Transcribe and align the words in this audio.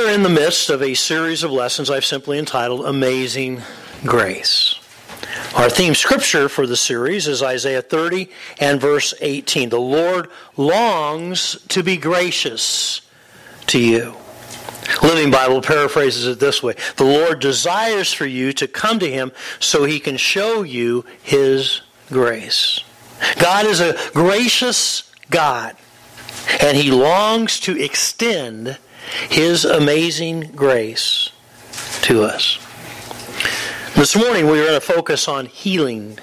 We 0.00 0.06
are 0.06 0.14
in 0.14 0.22
the 0.22 0.30
midst 0.30 0.70
of 0.70 0.80
a 0.80 0.94
series 0.94 1.42
of 1.42 1.50
lessons 1.50 1.90
I've 1.90 2.06
simply 2.06 2.38
entitled 2.38 2.86
Amazing 2.86 3.60
Grace. 4.02 4.80
Our 5.54 5.68
theme 5.68 5.94
scripture 5.94 6.48
for 6.48 6.66
the 6.66 6.74
series 6.74 7.28
is 7.28 7.42
Isaiah 7.42 7.82
30 7.82 8.30
and 8.58 8.80
verse 8.80 9.12
18. 9.20 9.68
The 9.68 9.78
Lord 9.78 10.30
longs 10.56 11.62
to 11.68 11.82
be 11.82 11.98
gracious 11.98 13.02
to 13.66 13.78
you. 13.78 14.16
Living 15.02 15.30
Bible 15.30 15.60
paraphrases 15.60 16.26
it 16.26 16.40
this 16.40 16.62
way 16.62 16.76
The 16.96 17.04
Lord 17.04 17.38
desires 17.38 18.10
for 18.10 18.24
you 18.24 18.54
to 18.54 18.66
come 18.66 19.00
to 19.00 19.10
Him 19.10 19.32
so 19.58 19.84
He 19.84 20.00
can 20.00 20.16
show 20.16 20.62
you 20.62 21.04
His 21.22 21.82
grace. 22.08 22.80
God 23.38 23.66
is 23.66 23.80
a 23.80 23.98
gracious 24.14 25.12
God, 25.28 25.76
and 26.58 26.74
He 26.78 26.90
longs 26.90 27.60
to 27.60 27.78
extend 27.78 28.78
his 29.28 29.64
amazing 29.64 30.52
grace 30.54 31.30
to 32.02 32.22
us. 32.22 32.58
This 33.94 34.16
morning 34.16 34.46
we 34.46 34.60
are 34.60 34.66
going 34.66 34.80
to 34.80 34.86
focus 34.86 35.28
on 35.28 35.46
healing 35.46 36.18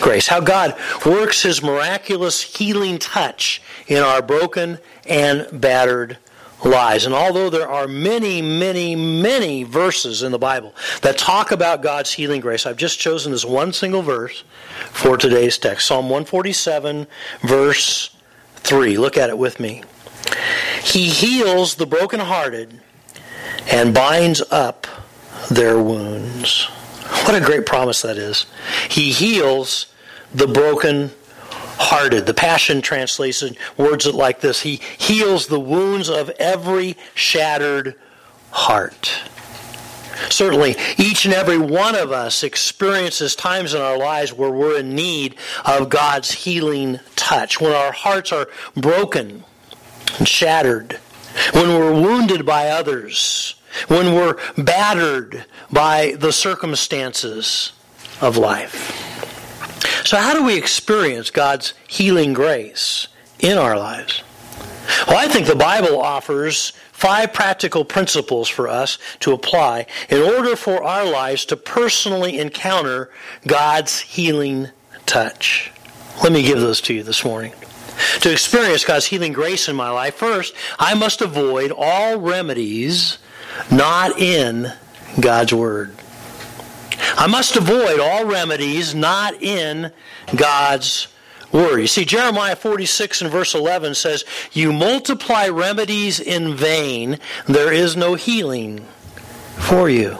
grace, 0.00 0.26
how 0.26 0.40
God 0.40 0.76
works 1.04 1.42
His 1.42 1.62
miraculous 1.62 2.42
healing 2.42 2.98
touch 2.98 3.62
in 3.86 4.02
our 4.02 4.22
broken 4.22 4.78
and 5.06 5.48
battered 5.52 6.18
lives. 6.64 7.04
And 7.04 7.14
although 7.14 7.50
there 7.50 7.68
are 7.68 7.86
many, 7.86 8.42
many, 8.42 8.96
many 8.96 9.62
verses 9.62 10.22
in 10.22 10.32
the 10.32 10.38
Bible 10.38 10.74
that 11.02 11.18
talk 11.18 11.52
about 11.52 11.82
God's 11.82 12.12
healing 12.12 12.40
grace, 12.40 12.66
I've 12.66 12.76
just 12.76 12.98
chosen 12.98 13.32
this 13.32 13.44
one 13.44 13.72
single 13.72 14.02
verse 14.02 14.44
for 14.90 15.16
today's 15.16 15.58
text 15.58 15.86
Psalm 15.86 16.06
147, 16.06 17.06
verse 17.42 18.14
3. 18.56 18.96
Look 18.96 19.16
at 19.16 19.30
it 19.30 19.38
with 19.38 19.60
me. 19.60 19.82
He 20.86 21.08
heals 21.10 21.74
the 21.74 21.84
brokenhearted 21.84 22.80
and 23.70 23.92
binds 23.92 24.40
up 24.52 24.86
their 25.50 25.82
wounds. 25.82 26.64
What 27.24 27.34
a 27.34 27.44
great 27.44 27.66
promise 27.66 28.02
that 28.02 28.16
is. 28.16 28.46
He 28.88 29.10
heals 29.10 29.92
the 30.32 30.46
broken 30.46 31.10
hearted. 31.40 32.24
The 32.24 32.34
Passion 32.34 32.82
translation 32.82 33.56
words 33.76 34.06
it 34.06 34.14
like 34.14 34.40
this 34.40 34.60
He 34.60 34.76
heals 34.76 35.48
the 35.48 35.58
wounds 35.58 36.08
of 36.08 36.30
every 36.38 36.96
shattered 37.14 37.96
heart. 38.52 39.22
Certainly, 40.30 40.76
each 40.98 41.24
and 41.24 41.34
every 41.34 41.58
one 41.58 41.96
of 41.96 42.12
us 42.12 42.44
experiences 42.44 43.34
times 43.34 43.74
in 43.74 43.82
our 43.82 43.98
lives 43.98 44.32
where 44.32 44.50
we're 44.50 44.78
in 44.78 44.94
need 44.94 45.34
of 45.64 45.88
God's 45.88 46.30
healing 46.30 47.00
touch, 47.16 47.60
when 47.60 47.72
our 47.72 47.92
hearts 47.92 48.30
are 48.30 48.48
broken 48.76 49.44
and 50.18 50.28
shattered, 50.28 50.98
when 51.52 51.68
we're 51.68 51.92
wounded 51.92 52.46
by 52.46 52.68
others, 52.68 53.54
when 53.88 54.14
we're 54.14 54.38
battered 54.56 55.44
by 55.70 56.16
the 56.18 56.32
circumstances 56.32 57.72
of 58.20 58.36
life. 58.36 59.02
So, 60.04 60.16
how 60.16 60.34
do 60.34 60.44
we 60.44 60.56
experience 60.56 61.30
God's 61.30 61.74
healing 61.88 62.32
grace 62.32 63.08
in 63.38 63.58
our 63.58 63.76
lives? 63.78 64.22
Well, 65.08 65.18
I 65.18 65.26
think 65.26 65.46
the 65.46 65.56
Bible 65.56 66.00
offers 66.00 66.72
five 66.92 67.32
practical 67.32 67.84
principles 67.84 68.48
for 68.48 68.68
us 68.68 68.98
to 69.20 69.32
apply 69.32 69.86
in 70.08 70.22
order 70.22 70.56
for 70.56 70.82
our 70.82 71.04
lives 71.04 71.44
to 71.46 71.56
personally 71.56 72.38
encounter 72.38 73.10
God's 73.46 74.00
healing 74.00 74.68
touch. 75.04 75.72
Let 76.22 76.32
me 76.32 76.42
give 76.42 76.60
those 76.60 76.80
to 76.82 76.94
you 76.94 77.02
this 77.02 77.24
morning. 77.24 77.52
To 78.20 78.32
experience 78.32 78.84
God's 78.84 79.06
healing 79.06 79.32
grace 79.32 79.68
in 79.68 79.76
my 79.76 79.90
life, 79.90 80.14
first, 80.14 80.54
I 80.78 80.94
must 80.94 81.20
avoid 81.22 81.72
all 81.76 82.18
remedies 82.18 83.18
not 83.70 84.18
in 84.18 84.72
God's 85.20 85.52
Word. 85.52 85.94
I 87.16 87.26
must 87.26 87.56
avoid 87.56 88.00
all 88.00 88.26
remedies 88.26 88.94
not 88.94 89.42
in 89.42 89.92
God's 90.34 91.08
Word. 91.52 91.78
You 91.78 91.86
see, 91.86 92.04
Jeremiah 92.04 92.56
46 92.56 93.22
and 93.22 93.30
verse 93.30 93.54
11 93.54 93.94
says, 93.94 94.24
You 94.52 94.72
multiply 94.72 95.48
remedies 95.48 96.20
in 96.20 96.54
vain, 96.54 97.18
there 97.46 97.72
is 97.72 97.96
no 97.96 98.14
healing 98.14 98.80
for 99.56 99.88
you. 99.88 100.18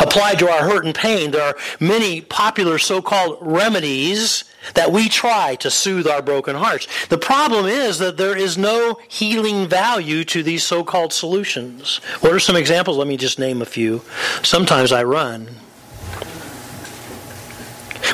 Applied 0.00 0.38
to 0.38 0.48
our 0.48 0.64
hurt 0.64 0.84
and 0.84 0.94
pain, 0.94 1.30
there 1.30 1.42
are 1.42 1.56
many 1.80 2.20
popular 2.20 2.78
so 2.78 3.02
called 3.02 3.38
remedies 3.40 4.44
that 4.74 4.92
we 4.92 5.08
try 5.08 5.56
to 5.56 5.70
soothe 5.70 6.06
our 6.06 6.22
broken 6.22 6.56
hearts. 6.56 6.86
The 7.06 7.18
problem 7.18 7.66
is 7.66 7.98
that 7.98 8.16
there 8.16 8.36
is 8.36 8.58
no 8.58 8.98
healing 9.08 9.66
value 9.66 10.24
to 10.24 10.42
these 10.42 10.64
so 10.64 10.84
called 10.84 11.12
solutions. 11.12 11.98
What 12.20 12.32
are 12.32 12.40
some 12.40 12.56
examples? 12.56 12.96
Let 12.96 13.06
me 13.06 13.16
just 13.16 13.38
name 13.38 13.62
a 13.62 13.66
few. 13.66 14.02
Sometimes 14.42 14.92
I 14.92 15.04
run. 15.04 15.48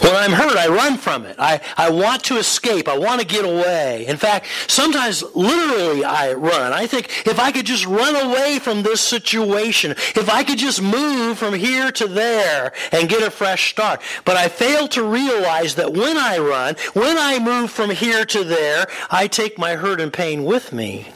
When 0.00 0.15
I'm 0.15 0.32
hurt, 0.32 0.56
I 0.56 0.69
run 0.69 0.97
from 0.97 1.25
it. 1.25 1.37
I, 1.38 1.60
I 1.77 1.91
want 1.91 2.25
to 2.25 2.37
escape. 2.37 2.88
I 2.88 2.99
want 2.99 3.21
to 3.21 3.27
get 3.27 3.44
away. 3.44 4.06
In 4.06 4.16
fact, 4.16 4.47
sometimes 4.66 5.22
literally 5.34 6.05
I 6.05 6.32
run. 6.32 6.72
I 6.72 6.87
think 6.87 7.27
if 7.27 7.38
I 7.38 7.53
could 7.53 7.66
just 7.66 7.87
run 7.87 8.16
away 8.16 8.59
from 8.59 8.83
this 8.83 9.00
situation, 9.00 9.93
if 9.93 10.28
I 10.28 10.44
could 10.44 10.59
just 10.59 10.83
move 10.83 11.38
from 11.38 11.54
here 11.54 11.91
to 11.93 12.06
there 12.06 12.72
and 12.93 13.09
get 13.09 13.22
a 13.22 13.31
fresh 13.31 13.71
start. 13.71 14.00
But 14.25 14.37
I 14.37 14.49
fail 14.49 14.88
to 14.88 15.04
realize 15.04 15.75
that 15.77 15.93
when 15.93 16.16
I 16.16 16.38
run, 16.38 16.77
when 16.94 17.16
I 17.19 17.38
move 17.38 17.71
from 17.71 17.91
here 17.91 18.25
to 18.27 18.44
there, 18.44 18.87
I 19.10 19.27
take 19.27 19.59
my 19.59 19.75
hurt 19.77 20.00
and 20.00 20.12
pain 20.12 20.44
with 20.44 20.72
me 20.72 21.09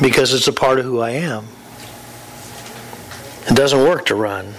because 0.00 0.32
it's 0.32 0.48
a 0.48 0.52
part 0.52 0.78
of 0.78 0.84
who 0.84 1.00
I 1.00 1.10
am. 1.10 1.46
It 3.48 3.56
doesn't 3.56 3.82
work 3.82 4.06
to 4.06 4.14
run. 4.14 4.54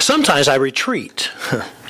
Sometimes 0.00 0.48
I 0.48 0.56
retreat. 0.56 1.30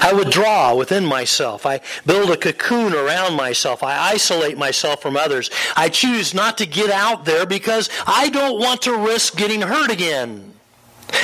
I 0.00 0.12
withdraw 0.12 0.74
within 0.74 1.04
myself. 1.04 1.66
I 1.66 1.80
build 2.06 2.30
a 2.30 2.36
cocoon 2.36 2.94
around 2.94 3.36
myself. 3.36 3.82
I 3.82 4.12
isolate 4.12 4.56
myself 4.56 5.02
from 5.02 5.16
others. 5.16 5.50
I 5.76 5.88
choose 5.88 6.34
not 6.34 6.58
to 6.58 6.66
get 6.66 6.90
out 6.90 7.24
there 7.24 7.46
because 7.46 7.90
I 8.06 8.28
don't 8.30 8.58
want 8.58 8.82
to 8.82 8.96
risk 8.96 9.36
getting 9.36 9.60
hurt 9.60 9.90
again. 9.90 10.54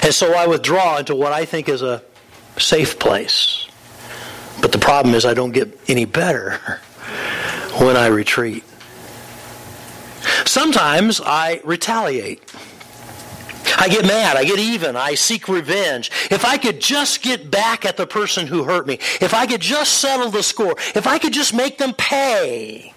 And 0.03 0.15
so 0.15 0.35
I 0.35 0.47
withdraw 0.47 0.99
into 0.99 1.15
what 1.15 1.33
I 1.33 1.45
think 1.45 1.69
is 1.69 1.83
a 1.83 2.03
safe 2.59 2.99
place. 2.99 3.67
But 4.61 4.73
the 4.73 4.79
problem 4.79 5.15
is 5.15 5.25
I 5.25 5.35
don't 5.35 5.53
get 5.53 5.79
any 5.89 6.05
better 6.05 6.59
when 7.79 7.97
I 7.97 8.07
retreat. 8.07 8.65
Sometimes 10.45 11.21
I 11.25 11.61
retaliate. 11.65 12.43
I 13.79 13.89
get 13.89 14.05
mad. 14.05 14.37
I 14.37 14.45
get 14.45 14.59
even. 14.59 14.97
I 14.97 15.15
seek 15.15 15.49
revenge. 15.49 16.11
If 16.31 16.45
I 16.45 16.59
could 16.59 16.81
just 16.81 17.23
get 17.23 17.51
back 17.51 17.85
at 17.85 17.97
the 17.97 18.07
person 18.07 18.49
who 18.49 18.65
hurt 18.65 18.87
me, 18.87 18.95
if 19.21 19.33
I 19.33 19.47
could 19.47 19.61
just 19.61 19.95
settle 19.95 20.31
the 20.31 20.43
score, 20.43 20.75
if 20.95 21.07
I 21.07 21.19
could 21.19 21.33
just 21.33 21.55
make 21.55 21.79
them 21.79 21.95
pay. 21.95 22.93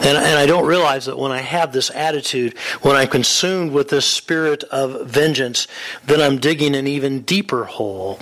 And, 0.00 0.16
and 0.16 0.38
I 0.38 0.46
don't 0.46 0.66
realize 0.66 1.06
that 1.06 1.18
when 1.18 1.32
I 1.32 1.40
have 1.40 1.72
this 1.72 1.90
attitude, 1.90 2.56
when 2.82 2.96
I'm 2.96 3.08
consumed 3.08 3.72
with 3.72 3.88
this 3.88 4.06
spirit 4.06 4.64
of 4.64 5.06
vengeance, 5.06 5.68
then 6.04 6.20
I'm 6.20 6.38
digging 6.38 6.74
an 6.74 6.86
even 6.86 7.22
deeper 7.22 7.64
hole 7.64 8.14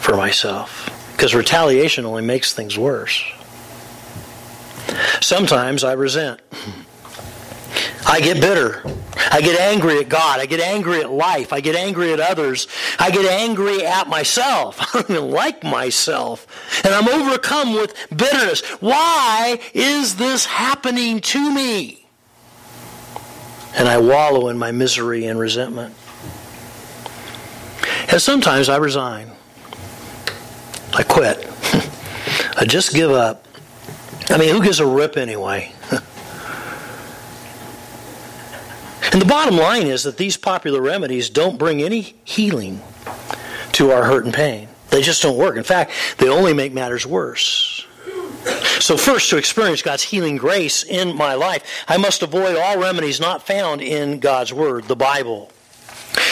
for 0.00 0.16
myself. 0.16 0.88
Because 1.12 1.34
retaliation 1.34 2.04
only 2.04 2.22
makes 2.22 2.52
things 2.52 2.78
worse. 2.78 3.22
Sometimes 5.20 5.84
I 5.84 5.92
resent. 5.92 6.40
I 8.06 8.20
get 8.20 8.40
bitter. 8.40 8.82
I 9.30 9.40
get 9.40 9.58
angry 9.60 9.98
at 9.98 10.08
God. 10.08 10.40
I 10.40 10.46
get 10.46 10.60
angry 10.60 11.00
at 11.00 11.10
life. 11.10 11.52
I 11.52 11.60
get 11.60 11.74
angry 11.76 12.12
at 12.12 12.20
others. 12.20 12.66
I 12.98 13.10
get 13.10 13.24
angry 13.24 13.84
at 13.84 14.08
myself. 14.08 14.80
I 14.94 15.00
don't 15.00 15.10
even 15.10 15.30
like 15.30 15.62
myself. 15.62 16.46
And 16.84 16.94
I'm 16.94 17.08
overcome 17.08 17.74
with 17.74 17.94
bitterness. 18.14 18.62
Why 18.80 19.58
is 19.72 20.16
this 20.16 20.44
happening 20.46 21.20
to 21.20 21.54
me? 21.54 22.06
And 23.74 23.88
I 23.88 23.98
wallow 23.98 24.48
in 24.48 24.58
my 24.58 24.72
misery 24.72 25.24
and 25.26 25.38
resentment. 25.38 25.94
And 28.10 28.20
sometimes 28.20 28.68
I 28.68 28.76
resign. 28.76 29.30
I 30.92 31.02
quit. 31.02 31.38
I 32.56 32.64
just 32.66 32.92
give 32.92 33.10
up. 33.10 33.46
I 34.28 34.36
mean, 34.36 34.54
who 34.54 34.62
gives 34.62 34.80
a 34.80 34.86
rip 34.86 35.16
anyway? 35.16 35.72
And 39.12 39.20
the 39.20 39.26
bottom 39.26 39.56
line 39.56 39.86
is 39.86 40.04
that 40.04 40.16
these 40.16 40.38
popular 40.38 40.80
remedies 40.80 41.28
don't 41.28 41.58
bring 41.58 41.82
any 41.82 42.14
healing 42.24 42.80
to 43.72 43.90
our 43.90 44.04
hurt 44.04 44.24
and 44.24 44.32
pain. 44.32 44.68
They 44.88 45.02
just 45.02 45.22
don't 45.22 45.36
work. 45.36 45.56
In 45.56 45.64
fact, 45.64 45.90
they 46.18 46.28
only 46.28 46.54
make 46.54 46.72
matters 46.72 47.06
worse. 47.06 47.86
So, 48.80 48.96
first, 48.96 49.30
to 49.30 49.36
experience 49.36 49.82
God's 49.82 50.02
healing 50.02 50.36
grace 50.36 50.82
in 50.82 51.14
my 51.14 51.34
life, 51.34 51.84
I 51.86 51.98
must 51.98 52.22
avoid 52.22 52.56
all 52.56 52.78
remedies 52.78 53.20
not 53.20 53.46
found 53.46 53.80
in 53.80 54.18
God's 54.18 54.52
Word, 54.52 54.84
the 54.84 54.96
Bible. 54.96 55.50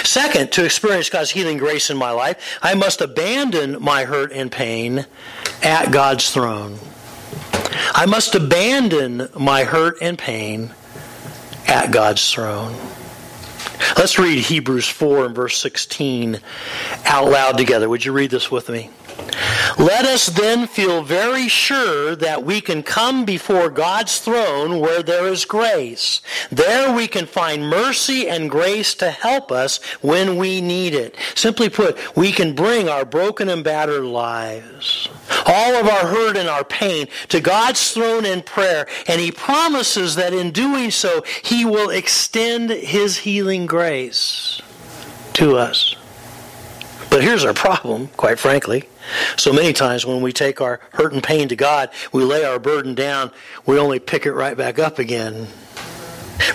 Second, 0.03 0.51
to 0.53 0.65
experience 0.65 1.09
God's 1.09 1.31
healing 1.31 1.59
grace 1.59 1.91
in 1.91 1.97
my 1.97 2.11
life, 2.11 2.59
I 2.63 2.75
must 2.75 3.01
abandon 3.01 3.81
my 3.81 4.05
hurt 4.05 4.33
and 4.33 4.51
pain 4.51 5.07
at 5.63 5.93
God's 5.93 6.31
throne. 6.31 6.79
I 7.95 8.07
must 8.07 8.35
abandon 8.35 9.29
my 9.39 9.65
hurt 9.65 9.97
and 10.01 10.19
pain 10.19 10.75
at 11.71 11.93
God's 11.93 12.31
throne. 12.33 12.75
Let's 13.97 14.19
read 14.19 14.39
Hebrews 14.39 14.89
4 14.89 15.27
and 15.27 15.35
verse 15.35 15.57
16 15.59 16.41
out 17.05 17.31
loud 17.31 17.57
together. 17.57 17.89
Would 17.89 18.05
you 18.05 18.13
read 18.13 18.31
this 18.31 18.51
with 18.51 18.69
me? 18.69 18.91
Let 19.79 20.05
us 20.05 20.27
then 20.27 20.67
feel 20.67 21.03
very 21.03 21.49
sure 21.49 22.15
that 22.17 22.45
we 22.45 22.61
can 22.61 22.83
come 22.83 23.25
before 23.25 23.71
God's 23.71 24.19
throne 24.19 24.81
where 24.81 25.03
there 25.03 25.27
is 25.27 25.45
grace. 25.45 26.21
There 26.51 26.93
we 26.93 27.07
can 27.07 27.27
find 27.27 27.69
mercy 27.69 28.29
and 28.29 28.51
grace 28.51 28.95
to 28.97 29.11
help 29.11 29.51
us 29.51 29.83
when 30.03 30.37
we 30.37 30.61
need 30.61 30.95
it. 30.95 31.17
Simply 31.35 31.69
put, 31.69 31.97
we 32.17 32.33
can 32.33 32.55
bring 32.55 32.89
our 32.89 33.05
broken 33.05 33.49
and 33.49 33.65
battered 33.65 34.05
lives, 34.05 35.09
all 35.47 35.75
of 35.75 35.87
our 35.87 36.07
hurt 36.07 36.37
and 36.37 36.49
our 36.49 36.65
pain, 36.65 37.07
to 37.29 37.41
God's 37.41 37.93
throne 37.93 38.27
in 38.27 38.43
prayer, 38.43 38.87
and 39.07 39.21
He 39.21 39.33
promises 39.33 40.17
that 40.17 40.33
in 40.33 40.51
doing 40.51 40.91
so, 40.91 41.23
He 41.43 41.65
will 41.65 41.91
extend 41.91 42.71
His 42.71 43.19
healing 43.19 43.67
grace 43.67 44.61
to 45.35 45.57
us. 45.57 45.97
But 47.11 47.25
here's 47.25 47.45
our 47.45 47.53
problem, 47.53 48.07
quite 48.17 48.39
frankly. 48.39 48.89
So 49.37 49.53
many 49.53 49.73
times 49.73 50.07
when 50.07 50.23
we 50.23 50.33
take 50.33 50.61
our 50.61 50.81
hurt 50.93 51.13
and 51.13 51.23
pain 51.23 51.49
to 51.49 51.57
God, 51.57 51.91
we 52.13 52.23
lay 52.23 52.45
our 52.45 52.61
burden 52.61 52.95
down, 52.95 53.33
we 53.67 53.79
only 53.79 53.99
pick 53.99 54.27
it 54.27 54.33
right 54.33 54.57
back 54.57 54.79
up 54.79 54.99
again. 55.01 55.49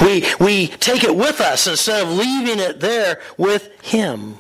We, 0.02 0.26
we 0.40 0.68
take 0.68 1.04
it 1.04 1.16
with 1.16 1.42
us 1.42 1.68
instead 1.68 2.04
of 2.04 2.10
leaving 2.10 2.60
it 2.60 2.80
there 2.80 3.22
with 3.38 3.70
Him. 3.82 4.38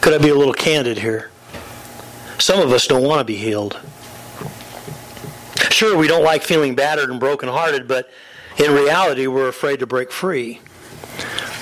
Could 0.00 0.14
I 0.14 0.18
be 0.18 0.28
a 0.28 0.34
little 0.34 0.54
candid 0.54 0.98
here? 0.98 1.30
Some 2.38 2.60
of 2.60 2.70
us 2.70 2.86
don't 2.86 3.02
want 3.02 3.20
to 3.20 3.24
be 3.24 3.36
healed. 3.36 3.80
Sure, 5.70 5.96
we 5.96 6.06
don't 6.06 6.22
like 6.22 6.42
feeling 6.42 6.74
battered 6.74 7.10
and 7.10 7.18
brokenhearted, 7.18 7.88
but 7.88 8.10
in 8.58 8.72
reality, 8.72 9.26
we're 9.26 9.48
afraid 9.48 9.80
to 9.80 9.86
break 9.86 10.12
free 10.12 10.60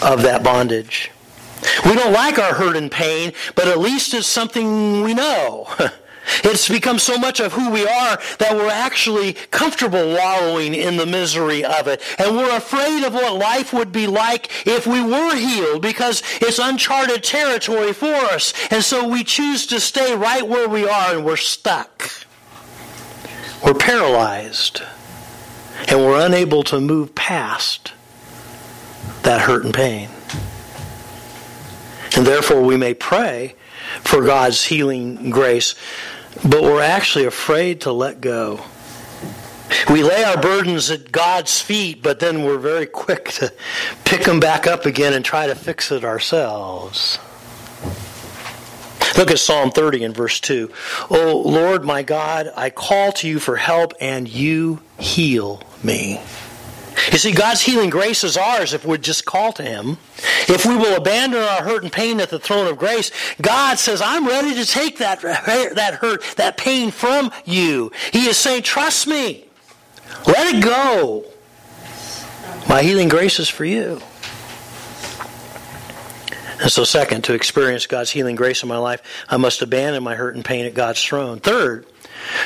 of 0.02 0.22
that 0.22 0.42
bondage. 0.42 1.10
We 1.84 1.94
don't 1.94 2.12
like 2.12 2.38
our 2.38 2.54
hurt 2.54 2.76
and 2.76 2.90
pain, 2.90 3.32
but 3.54 3.68
at 3.68 3.78
least 3.78 4.14
it's 4.14 4.26
something 4.26 5.02
we 5.02 5.14
know. 5.14 5.68
It's 6.42 6.68
become 6.68 6.98
so 6.98 7.18
much 7.18 7.40
of 7.40 7.52
who 7.52 7.70
we 7.70 7.86
are 7.86 8.18
that 8.38 8.56
we're 8.56 8.70
actually 8.70 9.34
comfortable 9.34 10.14
wallowing 10.14 10.74
in 10.74 10.96
the 10.96 11.06
misery 11.06 11.64
of 11.64 11.86
it. 11.86 12.02
And 12.18 12.36
we're 12.36 12.56
afraid 12.56 13.04
of 13.04 13.14
what 13.14 13.34
life 13.34 13.72
would 13.72 13.92
be 13.92 14.06
like 14.06 14.66
if 14.66 14.86
we 14.86 15.02
were 15.02 15.36
healed 15.36 15.82
because 15.82 16.22
it's 16.40 16.58
uncharted 16.58 17.22
territory 17.22 17.92
for 17.92 18.12
us. 18.12 18.52
And 18.70 18.82
so 18.82 19.06
we 19.06 19.24
choose 19.24 19.66
to 19.66 19.80
stay 19.80 20.16
right 20.16 20.46
where 20.46 20.68
we 20.68 20.88
are 20.88 21.14
and 21.14 21.24
we're 21.24 21.36
stuck. 21.36 22.10
We're 23.64 23.74
paralyzed. 23.74 24.82
And 25.88 26.00
we're 26.00 26.24
unable 26.24 26.62
to 26.64 26.80
move 26.80 27.14
past 27.14 27.92
that 29.22 29.42
hurt 29.42 29.64
and 29.64 29.74
pain. 29.74 30.08
And 32.16 32.26
therefore, 32.26 32.62
we 32.62 32.76
may 32.76 32.94
pray 32.94 33.54
for 34.00 34.24
God's 34.24 34.64
healing 34.64 35.30
grace, 35.30 35.74
but 36.42 36.62
we're 36.62 36.82
actually 36.82 37.26
afraid 37.26 37.82
to 37.82 37.92
let 37.92 38.20
go. 38.20 38.64
We 39.90 40.02
lay 40.02 40.24
our 40.24 40.40
burdens 40.40 40.90
at 40.90 41.12
God's 41.12 41.60
feet, 41.60 42.02
but 42.02 42.20
then 42.20 42.44
we're 42.44 42.58
very 42.58 42.86
quick 42.86 43.30
to 43.32 43.52
pick 44.04 44.24
them 44.24 44.40
back 44.40 44.66
up 44.66 44.86
again 44.86 45.12
and 45.12 45.24
try 45.24 45.46
to 45.46 45.54
fix 45.54 45.90
it 45.90 46.04
ourselves. 46.04 47.18
Look 49.16 49.30
at 49.30 49.38
Psalm 49.38 49.70
30 49.70 50.04
and 50.04 50.14
verse 50.14 50.40
2. 50.40 50.70
Oh 51.10 51.42
Lord 51.44 51.84
my 51.84 52.02
God, 52.02 52.52
I 52.54 52.70
call 52.70 53.12
to 53.12 53.28
you 53.28 53.38
for 53.38 53.56
help 53.56 53.94
and 54.00 54.28
you 54.28 54.82
heal 54.98 55.62
me. 55.82 56.20
You 57.12 57.18
see, 57.18 57.32
God's 57.32 57.60
healing 57.60 57.90
grace 57.90 58.24
is 58.24 58.36
ours 58.36 58.72
if 58.72 58.84
we 58.84 58.98
just 58.98 59.24
call 59.24 59.52
to 59.54 59.62
Him. 59.62 59.98
If 60.48 60.64
we 60.64 60.76
will 60.76 60.96
abandon 60.96 61.42
our 61.42 61.62
hurt 61.62 61.82
and 61.82 61.92
pain 61.92 62.20
at 62.20 62.30
the 62.30 62.38
throne 62.38 62.66
of 62.66 62.78
grace, 62.78 63.10
God 63.40 63.78
says, 63.78 64.00
I'm 64.00 64.26
ready 64.26 64.54
to 64.54 64.64
take 64.64 64.98
that, 64.98 65.20
that 65.20 65.98
hurt, 66.00 66.22
that 66.36 66.56
pain 66.56 66.90
from 66.90 67.30
you. 67.44 67.92
He 68.12 68.26
is 68.26 68.36
saying, 68.36 68.62
trust 68.62 69.06
me. 69.06 69.44
Let 70.26 70.54
it 70.54 70.62
go. 70.62 71.24
My 72.68 72.82
healing 72.82 73.08
grace 73.08 73.38
is 73.38 73.48
for 73.48 73.64
you. 73.64 74.00
And 76.60 76.72
so, 76.72 76.84
second, 76.84 77.22
to 77.24 77.34
experience 77.34 77.86
God's 77.86 78.10
healing 78.10 78.34
grace 78.34 78.62
in 78.62 78.68
my 78.68 78.78
life, 78.78 79.02
I 79.28 79.36
must 79.36 79.60
abandon 79.60 80.02
my 80.02 80.14
hurt 80.14 80.34
and 80.34 80.44
pain 80.44 80.64
at 80.64 80.72
God's 80.72 81.04
throne. 81.04 81.38
Third, 81.38 81.86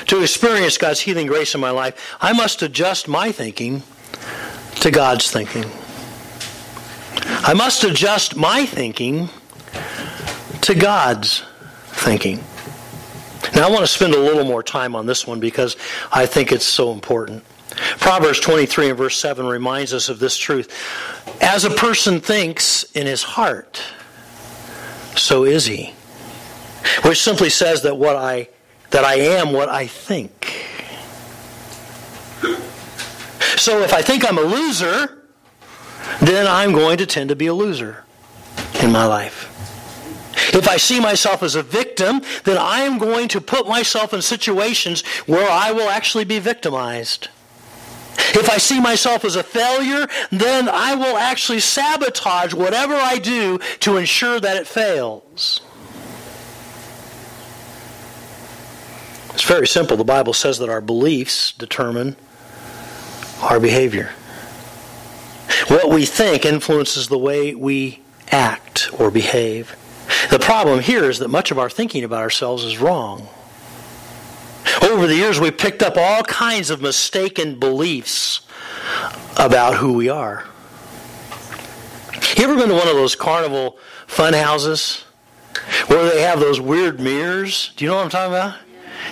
to 0.06 0.20
experience 0.20 0.78
God's 0.78 1.00
healing 1.00 1.28
grace 1.28 1.54
in 1.54 1.60
my 1.60 1.70
life, 1.70 2.16
I 2.20 2.32
must 2.32 2.60
adjust 2.62 3.06
my 3.06 3.30
thinking 3.30 3.84
to 4.76 4.90
God's 4.90 5.30
thinking. 5.30 5.64
I 7.42 7.54
must 7.54 7.84
adjust 7.84 8.36
my 8.36 8.66
thinking 8.66 9.28
to 10.62 10.74
God's 10.74 11.42
thinking. 11.86 12.42
Now, 13.54 13.66
I 13.66 13.70
want 13.70 13.80
to 13.80 13.86
spend 13.86 14.14
a 14.14 14.18
little 14.18 14.44
more 14.44 14.62
time 14.62 14.94
on 14.94 15.06
this 15.06 15.26
one 15.26 15.40
because 15.40 15.76
I 16.12 16.26
think 16.26 16.52
it's 16.52 16.66
so 16.66 16.92
important. 16.92 17.44
Proverbs 17.98 18.40
23 18.40 18.90
and 18.90 18.98
verse 18.98 19.16
7 19.16 19.46
reminds 19.46 19.94
us 19.94 20.08
of 20.08 20.18
this 20.18 20.36
truth. 20.36 20.72
As 21.40 21.64
a 21.64 21.70
person 21.70 22.20
thinks 22.20 22.84
in 22.92 23.06
his 23.06 23.22
heart, 23.22 23.82
so 25.16 25.44
is 25.44 25.66
he. 25.66 25.94
Which 27.02 27.20
simply 27.20 27.50
says 27.50 27.82
that 27.82 27.96
what 27.96 28.16
I 28.16 28.48
that 28.90 29.04
I 29.04 29.14
am 29.14 29.52
what 29.52 29.68
I 29.68 29.86
think. 29.86 30.69
So 33.56 33.82
if 33.82 33.92
I 33.92 34.02
think 34.02 34.26
I'm 34.26 34.38
a 34.38 34.42
loser, 34.42 35.22
then 36.20 36.46
I'm 36.46 36.72
going 36.72 36.98
to 36.98 37.06
tend 37.06 37.28
to 37.30 37.36
be 37.36 37.46
a 37.46 37.54
loser 37.54 38.04
in 38.82 38.92
my 38.92 39.06
life. 39.06 39.46
If 40.54 40.68
I 40.68 40.78
see 40.78 41.00
myself 41.00 41.42
as 41.42 41.54
a 41.54 41.62
victim, 41.62 42.22
then 42.44 42.58
I 42.58 42.80
am 42.80 42.98
going 42.98 43.28
to 43.28 43.40
put 43.40 43.68
myself 43.68 44.12
in 44.12 44.22
situations 44.22 45.02
where 45.26 45.48
I 45.48 45.70
will 45.72 45.88
actually 45.88 46.24
be 46.24 46.38
victimized. 46.38 47.28
If 48.32 48.48
I 48.50 48.58
see 48.58 48.80
myself 48.80 49.24
as 49.24 49.36
a 49.36 49.42
failure, 49.42 50.08
then 50.30 50.68
I 50.68 50.94
will 50.94 51.16
actually 51.16 51.60
sabotage 51.60 52.54
whatever 52.54 52.94
I 52.94 53.18
do 53.18 53.58
to 53.80 53.96
ensure 53.96 54.40
that 54.40 54.56
it 54.56 54.66
fails. 54.66 55.60
It's 59.32 59.44
very 59.44 59.66
simple. 59.66 59.96
The 59.96 60.04
Bible 60.04 60.32
says 60.32 60.58
that 60.58 60.68
our 60.68 60.80
beliefs 60.80 61.52
determine 61.52 62.16
our 63.40 63.60
behavior. 63.60 64.10
What 65.68 65.90
we 65.90 66.06
think 66.06 66.44
influences 66.44 67.08
the 67.08 67.18
way 67.18 67.54
we 67.54 68.00
act 68.30 68.90
or 68.98 69.10
behave. 69.10 69.76
The 70.30 70.38
problem 70.38 70.80
here 70.80 71.04
is 71.04 71.18
that 71.18 71.28
much 71.28 71.50
of 71.50 71.58
our 71.58 71.70
thinking 71.70 72.04
about 72.04 72.20
ourselves 72.20 72.64
is 72.64 72.78
wrong. 72.78 73.28
Over 74.82 75.06
the 75.06 75.16
years, 75.16 75.40
we've 75.40 75.56
picked 75.56 75.82
up 75.82 75.96
all 75.96 76.22
kinds 76.22 76.70
of 76.70 76.80
mistaken 76.80 77.58
beliefs 77.58 78.40
about 79.36 79.76
who 79.76 79.92
we 79.92 80.08
are. 80.08 80.44
You 82.36 82.44
ever 82.44 82.56
been 82.56 82.68
to 82.68 82.74
one 82.74 82.88
of 82.88 82.94
those 82.94 83.14
carnival 83.14 83.78
fun 84.06 84.32
houses 84.32 85.04
where 85.86 86.08
they 86.08 86.22
have 86.22 86.40
those 86.40 86.60
weird 86.60 87.00
mirrors? 87.00 87.72
Do 87.76 87.84
you 87.84 87.90
know 87.90 87.96
what 87.96 88.04
I'm 88.04 88.10
talking 88.10 88.32
about? 88.32 88.58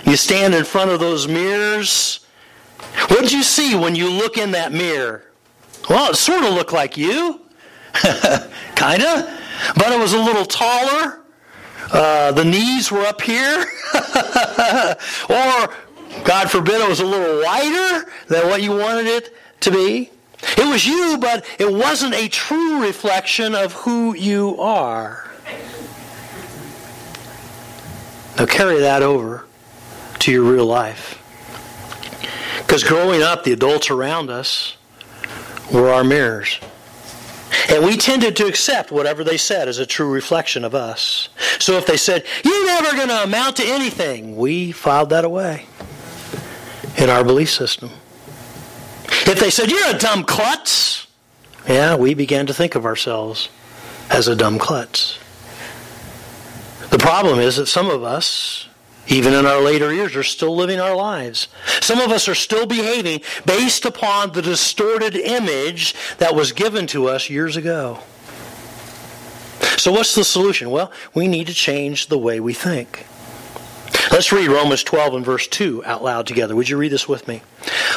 You 0.04 0.16
stand 0.16 0.54
in 0.54 0.64
front 0.64 0.90
of 0.90 1.00
those 1.00 1.26
mirrors 1.26 2.20
what 3.08 3.22
did 3.22 3.32
you 3.32 3.42
see 3.42 3.74
when 3.74 3.94
you 3.94 4.10
look 4.10 4.38
in 4.38 4.52
that 4.52 4.72
mirror? 4.72 5.24
Well, 5.88 6.10
it 6.10 6.16
sort 6.16 6.44
of 6.44 6.54
looked 6.54 6.72
like 6.72 6.96
you. 6.96 7.40
kind 8.74 9.02
of. 9.02 9.30
But 9.74 9.92
it 9.92 9.98
was 9.98 10.12
a 10.12 10.18
little 10.18 10.44
taller. 10.44 11.20
Uh, 11.90 12.32
the 12.32 12.44
knees 12.44 12.92
were 12.92 13.00
up 13.00 13.20
here. 13.20 13.64
or, 15.28 15.74
God 16.24 16.50
forbid, 16.50 16.80
it 16.80 16.88
was 16.88 17.00
a 17.00 17.06
little 17.06 17.42
wider 17.42 18.10
than 18.28 18.46
what 18.48 18.62
you 18.62 18.72
wanted 18.72 19.06
it 19.06 19.34
to 19.60 19.70
be. 19.70 20.10
It 20.56 20.68
was 20.68 20.86
you, 20.86 21.18
but 21.20 21.44
it 21.58 21.72
wasn't 21.72 22.14
a 22.14 22.28
true 22.28 22.82
reflection 22.82 23.54
of 23.54 23.72
who 23.72 24.14
you 24.14 24.60
are. 24.60 25.24
Now 28.36 28.46
carry 28.46 28.78
that 28.80 29.02
over 29.02 29.46
to 30.20 30.30
your 30.30 30.44
real 30.44 30.66
life. 30.66 31.17
Because 32.68 32.84
growing 32.84 33.22
up, 33.22 33.44
the 33.44 33.52
adults 33.54 33.88
around 33.88 34.28
us 34.28 34.76
were 35.72 35.88
our 35.88 36.04
mirrors. 36.04 36.60
And 37.70 37.82
we 37.82 37.96
tended 37.96 38.36
to 38.36 38.46
accept 38.46 38.92
whatever 38.92 39.24
they 39.24 39.38
said 39.38 39.68
as 39.68 39.78
a 39.78 39.86
true 39.86 40.12
reflection 40.12 40.66
of 40.66 40.74
us. 40.74 41.30
So 41.58 41.78
if 41.78 41.86
they 41.86 41.96
said, 41.96 42.26
You're 42.44 42.66
never 42.66 42.94
going 42.94 43.08
to 43.08 43.22
amount 43.22 43.56
to 43.56 43.64
anything, 43.64 44.36
we 44.36 44.72
filed 44.72 45.08
that 45.10 45.24
away 45.24 45.64
in 46.98 47.08
our 47.08 47.24
belief 47.24 47.50
system. 47.50 47.88
If 49.06 49.40
they 49.40 49.48
said, 49.48 49.70
You're 49.70 49.96
a 49.96 49.98
dumb 49.98 50.24
klutz, 50.24 51.06
yeah, 51.66 51.96
we 51.96 52.12
began 52.12 52.44
to 52.48 52.54
think 52.54 52.74
of 52.74 52.84
ourselves 52.84 53.48
as 54.10 54.28
a 54.28 54.36
dumb 54.36 54.58
klutz. 54.58 55.18
The 56.90 56.98
problem 56.98 57.38
is 57.38 57.56
that 57.56 57.66
some 57.66 57.88
of 57.88 58.02
us 58.02 58.68
Even 59.08 59.32
in 59.32 59.46
our 59.46 59.60
later 59.60 59.92
years, 59.92 60.14
we're 60.14 60.22
still 60.22 60.54
living 60.54 60.80
our 60.80 60.94
lives. 60.94 61.48
Some 61.80 61.98
of 62.00 62.10
us 62.10 62.28
are 62.28 62.34
still 62.34 62.66
behaving 62.66 63.22
based 63.46 63.84
upon 63.86 64.32
the 64.32 64.42
distorted 64.42 65.16
image 65.16 65.94
that 66.18 66.34
was 66.34 66.52
given 66.52 66.86
to 66.88 67.08
us 67.08 67.30
years 67.30 67.56
ago. 67.56 68.00
So, 69.78 69.92
what's 69.92 70.14
the 70.14 70.24
solution? 70.24 70.70
Well, 70.70 70.92
we 71.14 71.26
need 71.26 71.46
to 71.46 71.54
change 71.54 72.08
the 72.08 72.18
way 72.18 72.38
we 72.40 72.52
think. 72.52 73.06
Let's 74.10 74.32
read 74.32 74.48
Romans 74.48 74.82
12 74.82 75.14
and 75.14 75.24
verse 75.24 75.46
2 75.48 75.84
out 75.84 76.02
loud 76.02 76.26
together. 76.26 76.56
Would 76.56 76.68
you 76.68 76.78
read 76.78 76.92
this 76.92 77.06
with 77.06 77.28
me? 77.28 77.42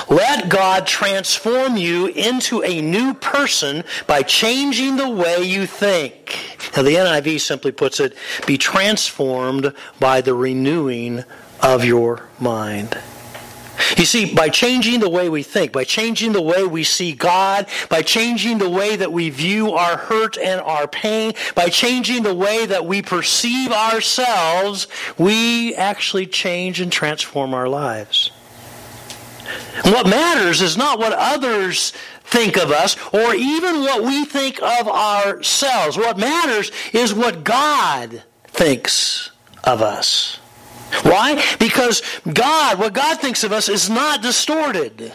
Let 0.10 0.50
God 0.50 0.86
transform 0.86 1.78
you 1.78 2.08
into 2.08 2.62
a 2.64 2.82
new 2.82 3.14
person 3.14 3.84
by 4.08 4.24
changing 4.24 4.98
the 4.98 5.10
way 5.10 5.42
you 5.44 5.66
think. 5.66 6.38
Now, 6.76 6.84
the 6.84 6.96
NIV 6.96 7.40
simply 7.40 7.72
puts 7.72 8.00
it 8.00 8.16
be 8.46 8.58
transformed 8.58 9.74
by 10.00 10.22
the 10.22 10.34
renewing 10.34 11.24
of 11.62 11.86
your 11.86 12.28
mind. 12.40 12.98
You 13.98 14.06
see, 14.06 14.34
by 14.34 14.50
changing 14.50 15.00
the 15.00 15.10
way 15.10 15.30
we 15.30 15.44
think, 15.44 15.72
by 15.72 15.84
changing 15.84 16.34
the 16.34 16.42
way 16.42 16.66
we 16.66 16.84
see 16.84 17.14
God, 17.14 17.68
by 17.90 18.02
changing 18.02 18.58
the 18.58 18.70
way 18.70 18.96
that 18.96 19.12
we 19.12 19.30
view 19.30 19.74
our 19.74 19.98
hurt 19.98 20.38
and 20.38 20.62
our 20.62 20.88
pain, 20.88 21.34
by 21.56 21.70
changing 21.70 22.24
the 22.24 22.34
way 22.34 22.66
that 22.66 22.86
we 22.86 23.02
perceive 23.02 23.72
ourselves, 23.72 24.88
we 25.18 25.76
actually 25.76 26.26
change 26.26 26.82
and 26.82 26.92
transform 26.92 27.54
our 27.54 27.70
lives. 27.70 28.32
What 29.84 30.08
matters 30.08 30.62
is 30.62 30.78
not 30.78 31.00
what 31.00 31.14
others 31.14 31.92
think 32.24 32.58
of 32.58 32.72
us 32.72 32.96
or 33.14 33.36
even 33.36 33.82
what 33.82 34.04
we 34.04 34.26
think 34.26 34.62
of 34.62 34.88
ourselves. 34.88 35.98
What 35.98 36.18
matters 36.18 36.72
is 36.94 37.14
what 37.14 37.44
God 37.44 38.24
thinks 38.48 39.32
of 39.64 39.82
us. 39.82 40.41
Why? 41.04 41.44
Because 41.60 42.02
God, 42.32 42.80
what 42.80 42.94
God 42.94 43.20
thinks 43.20 43.44
of 43.44 43.52
us 43.52 43.70
is 43.70 43.90
not 43.90 44.22
distorted. 44.22 45.14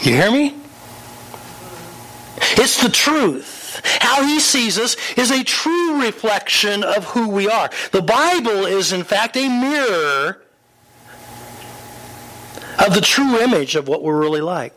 You 0.00 0.14
hear 0.14 0.30
me? 0.30 0.56
It's 2.56 2.82
the 2.82 2.88
truth. 2.88 3.80
How 4.00 4.24
he 4.24 4.40
sees 4.40 4.78
us 4.78 4.96
is 5.16 5.30
a 5.30 5.44
true 5.44 6.02
reflection 6.02 6.84
of 6.84 7.04
who 7.04 7.28
we 7.28 7.48
are. 7.48 7.70
The 7.92 8.02
Bible 8.02 8.66
is, 8.66 8.92
in 8.92 9.04
fact, 9.04 9.36
a 9.36 9.48
mirror 9.48 10.42
of 12.84 12.94
the 12.94 13.00
true 13.00 13.38
image 13.38 13.76
of 13.76 13.88
what 13.88 14.02
we're 14.02 14.18
really 14.18 14.40
like. 14.40 14.74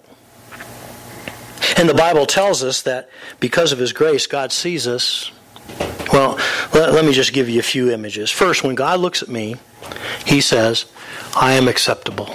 And 1.77 1.89
the 1.89 1.93
Bible 1.93 2.25
tells 2.25 2.63
us 2.63 2.83
that 2.83 3.09
because 3.39 3.71
of 3.71 3.79
his 3.79 3.91
grace, 3.91 4.27
God 4.27 4.51
sees 4.51 4.87
us. 4.87 5.31
Well, 6.13 6.39
let, 6.73 7.03
me 7.03 7.11
just 7.11 7.33
give 7.33 7.49
you 7.49 7.59
a 7.59 7.63
few 7.63 7.91
images. 7.91 8.29
First, 8.29 8.63
when 8.63 8.75
God 8.75 8.99
looks 8.99 9.23
at 9.23 9.29
me, 9.29 9.55
he 10.25 10.41
says, 10.41 10.85
I 11.35 11.53
am 11.53 11.67
acceptable. 11.67 12.29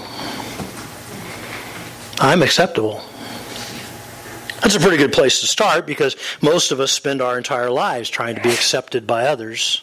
I'm 2.18 2.42
acceptable. 2.42 3.02
That's 4.62 4.76
a 4.76 4.80
pretty 4.80 4.98
good 4.98 5.12
place 5.12 5.40
to 5.40 5.46
start 5.46 5.86
because 5.86 6.16
most 6.42 6.70
of 6.70 6.80
us 6.80 6.92
spend 6.92 7.22
our 7.22 7.38
entire 7.38 7.70
lives 7.70 8.10
trying 8.10 8.34
to 8.34 8.42
be 8.42 8.50
accepted 8.50 9.06
by 9.06 9.26
others. 9.26 9.82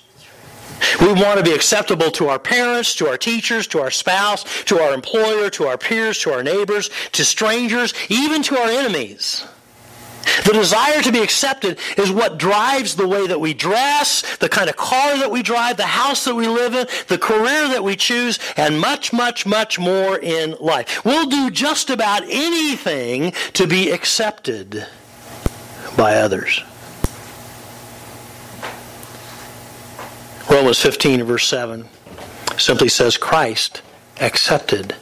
We 1.01 1.07
want 1.07 1.39
to 1.39 1.43
be 1.43 1.53
acceptable 1.53 2.11
to 2.11 2.27
our 2.27 2.37
parents, 2.37 2.95
to 2.95 3.07
our 3.07 3.17
teachers, 3.17 3.65
to 3.67 3.79
our 3.79 3.89
spouse, 3.89 4.43
to 4.65 4.79
our 4.79 4.93
employer, 4.93 5.49
to 5.51 5.65
our 5.65 5.77
peers, 5.77 6.19
to 6.19 6.33
our 6.33 6.43
neighbors, 6.43 6.91
to 7.13 7.25
strangers, 7.25 7.93
even 8.09 8.43
to 8.43 8.57
our 8.57 8.69
enemies. 8.69 9.43
The 10.45 10.53
desire 10.53 11.01
to 11.01 11.11
be 11.11 11.21
accepted 11.21 11.79
is 11.97 12.11
what 12.11 12.37
drives 12.37 12.95
the 12.95 13.07
way 13.07 13.27
that 13.27 13.39
we 13.39 13.53
dress, 13.53 14.37
the 14.37 14.49
kind 14.49 14.69
of 14.69 14.77
car 14.77 15.17
that 15.17 15.31
we 15.31 15.41
drive, 15.41 15.77
the 15.77 15.83
house 15.83 16.25
that 16.25 16.35
we 16.35 16.47
live 16.47 16.73
in, 16.73 16.87
the 17.07 17.17
career 17.17 17.67
that 17.69 17.83
we 17.83 17.95
choose, 17.95 18.39
and 18.55 18.79
much, 18.79 19.13
much, 19.13 19.45
much 19.45 19.79
more 19.79 20.17
in 20.17 20.55
life. 20.59 21.03
We'll 21.05 21.29
do 21.29 21.49
just 21.49 21.89
about 21.89 22.23
anything 22.23 23.33
to 23.53 23.67
be 23.67 23.91
accepted 23.91 24.85
by 25.97 26.15
others. 26.15 26.63
Romans 30.49 30.79
15, 30.79 31.23
verse 31.23 31.47
7 31.47 31.87
simply 32.57 32.89
says, 32.89 33.17
Christ 33.17 33.81
accepted 34.21 34.95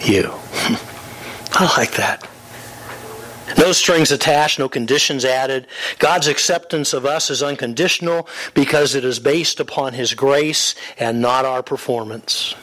you. 0.00 0.32
I 1.54 1.72
like 1.76 1.92
that. 1.92 2.26
No 3.58 3.72
strings 3.72 4.12
attached, 4.12 4.58
no 4.58 4.68
conditions 4.68 5.24
added. 5.24 5.66
God's 5.98 6.28
acceptance 6.28 6.92
of 6.92 7.04
us 7.04 7.30
is 7.30 7.42
unconditional 7.42 8.28
because 8.54 8.94
it 8.94 9.04
is 9.04 9.18
based 9.18 9.60
upon 9.60 9.94
His 9.94 10.14
grace 10.14 10.74
and 10.98 11.20
not 11.20 11.44
our 11.44 11.62
performance. 11.62 12.54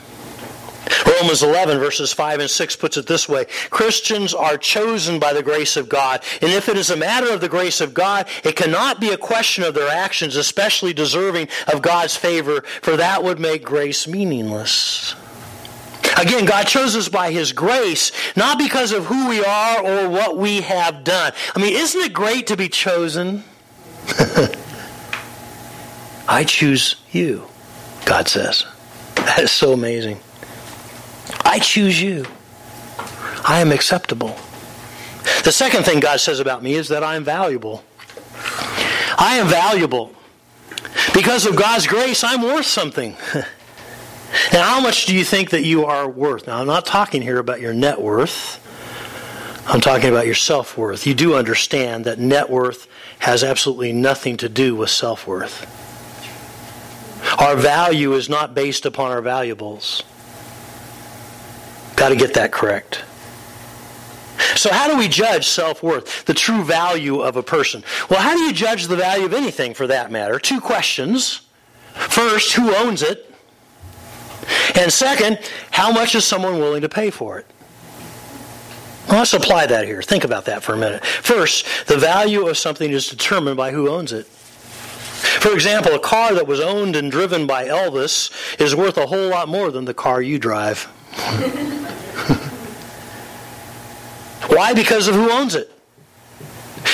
Romans 1.05 1.43
11, 1.43 1.79
verses 1.79 2.13
5 2.13 2.39
and 2.39 2.49
6 2.49 2.75
puts 2.75 2.97
it 2.97 3.07
this 3.07 3.27
way 3.29 3.45
Christians 3.69 4.33
are 4.33 4.57
chosen 4.57 5.19
by 5.19 5.33
the 5.33 5.43
grace 5.43 5.77
of 5.77 5.89
God. 5.89 6.23
And 6.41 6.51
if 6.51 6.69
it 6.69 6.77
is 6.77 6.89
a 6.89 6.97
matter 6.97 7.31
of 7.31 7.41
the 7.41 7.49
grace 7.49 7.81
of 7.81 7.93
God, 7.93 8.27
it 8.43 8.55
cannot 8.55 8.99
be 8.99 9.09
a 9.09 9.17
question 9.17 9.63
of 9.63 9.73
their 9.73 9.89
actions, 9.89 10.35
especially 10.35 10.93
deserving 10.93 11.49
of 11.71 11.81
God's 11.81 12.15
favor, 12.15 12.61
for 12.81 12.97
that 12.97 13.23
would 13.23 13.39
make 13.39 13.63
grace 13.63 14.07
meaningless. 14.07 15.15
Again, 16.19 16.43
God 16.45 16.67
chose 16.67 16.95
us 16.97 17.07
by 17.07 17.31
His 17.31 17.53
grace, 17.53 18.11
not 18.35 18.57
because 18.57 18.91
of 18.91 19.05
who 19.05 19.29
we 19.29 19.43
are 19.43 19.83
or 19.83 20.09
what 20.09 20.37
we 20.37 20.61
have 20.61 21.05
done. 21.05 21.31
I 21.55 21.59
mean, 21.59 21.73
isn't 21.73 22.01
it 22.01 22.11
great 22.13 22.47
to 22.47 22.57
be 22.57 22.67
chosen? 22.67 23.43
I 26.27 26.43
choose 26.43 26.97
you, 27.11 27.45
God 28.05 28.27
says. 28.27 28.65
That 29.15 29.39
is 29.39 29.51
so 29.51 29.71
amazing. 29.71 30.19
I 31.45 31.59
choose 31.59 32.01
you. 32.01 32.25
I 33.47 33.61
am 33.61 33.71
acceptable. 33.71 34.35
The 35.43 35.51
second 35.53 35.83
thing 35.83 36.01
God 36.01 36.19
says 36.19 36.39
about 36.39 36.61
me 36.61 36.75
is 36.75 36.89
that 36.89 37.03
I 37.03 37.15
am 37.15 37.23
valuable. 37.23 37.83
I 39.17 39.37
am 39.39 39.47
valuable. 39.47 40.13
Because 41.13 41.45
of 41.45 41.55
God's 41.55 41.87
grace, 41.87 42.23
I'm 42.23 42.41
worth 42.41 42.65
something. 42.65 43.15
Now, 44.53 44.63
how 44.63 44.81
much 44.81 45.05
do 45.05 45.15
you 45.15 45.23
think 45.23 45.51
that 45.51 45.63
you 45.63 45.85
are 45.85 46.07
worth? 46.07 46.47
Now, 46.47 46.59
I'm 46.59 46.67
not 46.67 46.85
talking 46.85 47.21
here 47.21 47.39
about 47.39 47.61
your 47.61 47.73
net 47.73 48.01
worth. 48.01 48.65
I'm 49.67 49.81
talking 49.81 50.09
about 50.09 50.25
your 50.25 50.35
self 50.35 50.77
worth. 50.77 51.05
You 51.05 51.13
do 51.13 51.35
understand 51.35 52.05
that 52.05 52.19
net 52.19 52.49
worth 52.49 52.87
has 53.19 53.43
absolutely 53.43 53.93
nothing 53.93 54.37
to 54.37 54.49
do 54.49 54.75
with 54.75 54.89
self 54.89 55.27
worth. 55.27 55.67
Our 57.39 57.55
value 57.55 58.13
is 58.13 58.29
not 58.29 58.55
based 58.55 58.85
upon 58.85 59.11
our 59.11 59.21
valuables. 59.21 60.03
Got 61.95 62.09
to 62.09 62.15
get 62.15 62.33
that 62.35 62.51
correct. 62.51 63.03
So, 64.55 64.71
how 64.71 64.87
do 64.87 64.97
we 64.97 65.07
judge 65.07 65.47
self 65.47 65.83
worth, 65.83 66.25
the 66.25 66.33
true 66.33 66.63
value 66.63 67.21
of 67.21 67.35
a 67.35 67.43
person? 67.43 67.83
Well, 68.09 68.19
how 68.19 68.33
do 68.35 68.41
you 68.41 68.53
judge 68.53 68.87
the 68.87 68.95
value 68.95 69.25
of 69.25 69.33
anything 69.33 69.73
for 69.73 69.87
that 69.87 70.11
matter? 70.11 70.39
Two 70.39 70.61
questions. 70.61 71.41
First, 71.93 72.53
who 72.53 72.73
owns 72.73 73.01
it? 73.01 73.28
And 74.75 74.91
second, 74.91 75.39
how 75.71 75.91
much 75.91 76.15
is 76.15 76.25
someone 76.25 76.59
willing 76.59 76.81
to 76.81 76.89
pay 76.89 77.09
for 77.09 77.39
it? 77.39 77.45
Well, 79.07 79.17
let's 79.19 79.33
apply 79.33 79.65
that 79.67 79.85
here. 79.85 80.01
Think 80.03 80.23
about 80.23 80.45
that 80.45 80.61
for 80.61 80.73
a 80.73 80.77
minute. 80.77 81.03
First, 81.03 81.65
the 81.87 81.97
value 81.97 82.47
of 82.47 82.57
something 82.57 82.91
is 82.91 83.09
determined 83.09 83.57
by 83.57 83.71
who 83.71 83.89
owns 83.89 84.13
it. 84.13 84.27
For 84.27 85.51
example, 85.53 85.93
a 85.93 85.99
car 85.99 86.33
that 86.35 86.47
was 86.47 86.59
owned 86.59 86.95
and 86.95 87.11
driven 87.11 87.47
by 87.47 87.65
Elvis 87.65 88.31
is 88.61 88.75
worth 88.75 88.97
a 88.97 89.07
whole 89.07 89.27
lot 89.27 89.49
more 89.49 89.71
than 89.71 89.85
the 89.85 89.93
car 89.93 90.21
you 90.21 90.37
drive. 90.37 90.83
Why? 94.47 94.73
Because 94.73 95.07
of 95.07 95.15
who 95.15 95.31
owns 95.31 95.55
it. 95.55 95.71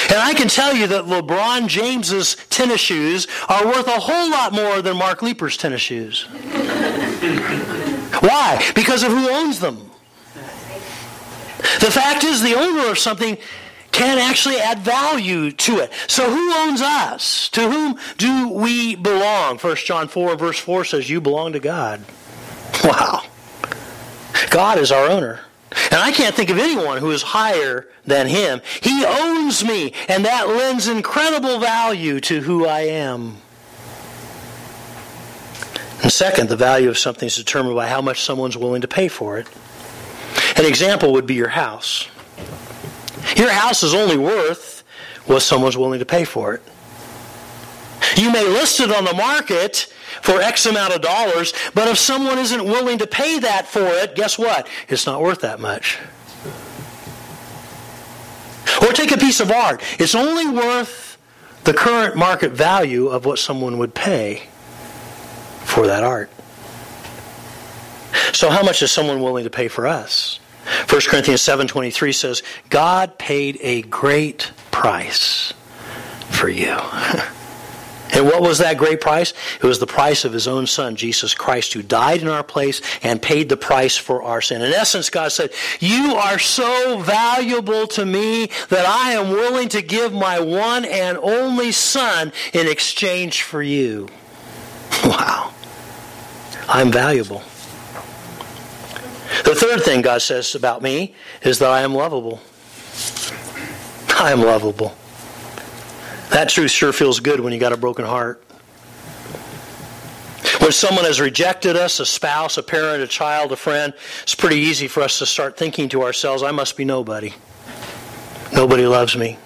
And 0.09 0.17
I 0.19 0.33
can 0.33 0.47
tell 0.47 0.73
you 0.73 0.87
that 0.87 1.05
LeBron 1.05 1.67
James's 1.67 2.35
tennis 2.49 2.81
shoes 2.81 3.27
are 3.49 3.65
worth 3.65 3.87
a 3.87 3.99
whole 3.99 4.29
lot 4.29 4.53
more 4.53 4.81
than 4.81 4.97
Mark 4.97 5.21
Leeper's 5.21 5.57
tennis 5.57 5.81
shoes. 5.81 6.27
Why? 8.21 8.71
Because 8.75 9.03
of 9.03 9.11
who 9.11 9.29
owns 9.29 9.59
them. 9.59 9.91
The 11.79 11.91
fact 11.91 12.23
is, 12.23 12.41
the 12.41 12.55
owner 12.55 12.89
of 12.89 12.97
something 12.97 13.37
can 13.91 14.17
actually 14.17 14.57
add 14.57 14.79
value 14.79 15.51
to 15.51 15.79
it. 15.79 15.91
So 16.07 16.29
who 16.29 16.53
owns 16.53 16.81
us? 16.81 17.49
To 17.49 17.69
whom 17.69 17.97
do 18.17 18.49
we 18.49 18.95
belong? 18.95 19.57
1 19.57 19.75
John 19.77 20.07
4 20.07 20.35
verse 20.35 20.59
4 20.59 20.83
says, 20.85 21.09
You 21.09 21.21
belong 21.21 21.53
to 21.53 21.59
God. 21.59 22.03
Wow. 22.83 23.23
God 24.49 24.77
is 24.79 24.91
our 24.91 25.09
owner. 25.09 25.39
And 25.91 25.99
I 25.99 26.11
can't 26.11 26.35
think 26.35 26.49
of 26.49 26.57
anyone 26.57 26.97
who 26.97 27.11
is 27.11 27.21
higher 27.21 27.87
than 28.05 28.27
him. 28.27 28.61
He 28.81 29.05
owns 29.05 29.63
me, 29.63 29.93
and 30.07 30.25
that 30.25 30.47
lends 30.47 30.87
incredible 30.87 31.59
value 31.59 32.19
to 32.21 32.41
who 32.41 32.65
I 32.65 32.81
am. 32.81 33.37
And 36.05 36.13
second, 36.13 36.49
the 36.49 36.55
value 36.55 36.87
of 36.87 36.99
something 36.99 37.25
is 37.25 37.35
determined 37.35 37.73
by 37.73 37.87
how 37.87 37.99
much 37.99 38.21
someone's 38.21 38.55
willing 38.55 38.81
to 38.81 38.87
pay 38.87 39.07
for 39.07 39.39
it. 39.39 39.47
An 40.55 40.63
example 40.63 41.13
would 41.13 41.25
be 41.25 41.33
your 41.33 41.47
house. 41.47 42.07
Your 43.35 43.49
house 43.49 43.81
is 43.81 43.95
only 43.95 44.15
worth 44.15 44.83
what 45.25 45.39
someone's 45.39 45.75
willing 45.75 45.97
to 45.97 46.05
pay 46.05 46.23
for 46.23 46.53
it. 46.53 46.61
You 48.15 48.31
may 48.31 48.47
list 48.47 48.79
it 48.81 48.91
on 48.91 49.03
the 49.03 49.15
market 49.15 49.91
for 50.21 50.39
X 50.39 50.67
amount 50.67 50.93
of 50.93 51.01
dollars, 51.01 51.53
but 51.73 51.87
if 51.87 51.97
someone 51.97 52.37
isn't 52.37 52.63
willing 52.63 52.99
to 52.99 53.07
pay 53.07 53.39
that 53.39 53.65
for 53.65 53.87
it, 53.87 54.13
guess 54.13 54.37
what? 54.37 54.67
It's 54.87 55.07
not 55.07 55.23
worth 55.23 55.41
that 55.41 55.59
much. 55.59 55.97
Or 58.79 58.93
take 58.93 59.11
a 59.11 59.17
piece 59.17 59.39
of 59.39 59.49
art. 59.49 59.81
It's 59.97 60.13
only 60.13 60.47
worth 60.49 61.17
the 61.63 61.73
current 61.73 62.15
market 62.15 62.51
value 62.51 63.07
of 63.07 63.25
what 63.25 63.39
someone 63.39 63.79
would 63.79 63.95
pay 63.95 64.49
for 65.65 65.87
that 65.87 66.03
art. 66.03 66.29
So 68.33 68.49
how 68.49 68.63
much 68.63 68.81
is 68.81 68.91
someone 68.91 69.21
willing 69.21 69.43
to 69.43 69.49
pay 69.49 69.67
for 69.67 69.87
us? 69.87 70.39
1 70.87 71.01
Corinthians 71.07 71.41
7:23 71.41 72.11
says, 72.13 72.41
"God 72.69 73.17
paid 73.17 73.59
a 73.61 73.81
great 73.83 74.51
price 74.71 75.53
for 76.29 76.49
you." 76.49 76.77
And 78.13 78.25
what 78.25 78.41
was 78.41 78.59
that 78.59 78.77
great 78.77 79.01
price? 79.01 79.33
It 79.61 79.63
was 79.63 79.79
the 79.79 79.87
price 79.87 80.23
of 80.23 80.31
his 80.31 80.47
own 80.47 80.67
son, 80.67 80.95
Jesus 80.95 81.33
Christ, 81.33 81.73
who 81.73 81.81
died 81.81 82.21
in 82.21 82.29
our 82.29 82.43
place 82.43 82.81
and 83.03 83.21
paid 83.21 83.49
the 83.49 83.57
price 83.57 83.97
for 83.97 84.23
our 84.23 84.41
sin. 84.41 84.61
In 84.61 84.71
essence, 84.71 85.09
God 85.09 85.33
said, 85.33 85.51
You 85.81 86.15
are 86.15 86.39
so 86.39 86.99
valuable 86.99 87.87
to 87.87 88.05
me 88.05 88.51
that 88.69 88.85
I 88.85 89.13
am 89.13 89.31
willing 89.31 89.67
to 89.69 89.81
give 89.81 90.13
my 90.13 90.39
one 90.39 90.85
and 90.85 91.17
only 91.17 91.73
son 91.73 92.31
in 92.53 92.67
exchange 92.67 93.41
for 93.41 93.61
you. 93.61 94.07
Wow. 95.03 95.54
I'm 96.67 96.91
valuable. 96.91 97.43
The 99.43 99.53
third 99.53 99.83
thing 99.83 100.01
God 100.01 100.21
says 100.21 100.55
about 100.55 100.81
me 100.81 101.13
is 101.43 101.59
that 101.59 101.69
I 101.69 101.81
am 101.81 101.93
lovable. 101.93 102.39
I 104.17 104.31
am 104.31 104.41
lovable. 104.41 104.95
That 106.29 106.49
truth 106.49 106.71
sure 106.71 106.93
feels 106.93 107.19
good 107.19 107.39
when 107.39 107.53
you 107.53 107.59
got 107.59 107.73
a 107.73 107.77
broken 107.77 108.05
heart. 108.05 108.43
When 110.59 110.71
someone 110.71 111.05
has 111.05 111.19
rejected 111.19 111.75
us, 111.75 111.99
a 111.99 112.05
spouse, 112.05 112.57
a 112.57 112.63
parent, 112.63 113.03
a 113.03 113.07
child, 113.07 113.51
a 113.51 113.55
friend, 113.55 113.93
it's 114.23 114.33
pretty 114.33 114.57
easy 114.57 114.87
for 114.87 115.03
us 115.03 115.19
to 115.19 115.25
start 115.25 115.57
thinking 115.57 115.89
to 115.89 116.01
ourselves, 116.01 116.41
I 116.41 116.51
must 116.51 116.75
be 116.75 116.85
nobody. 116.85 117.33
Nobody 118.53 118.87
loves 118.87 119.15
me. 119.15 119.37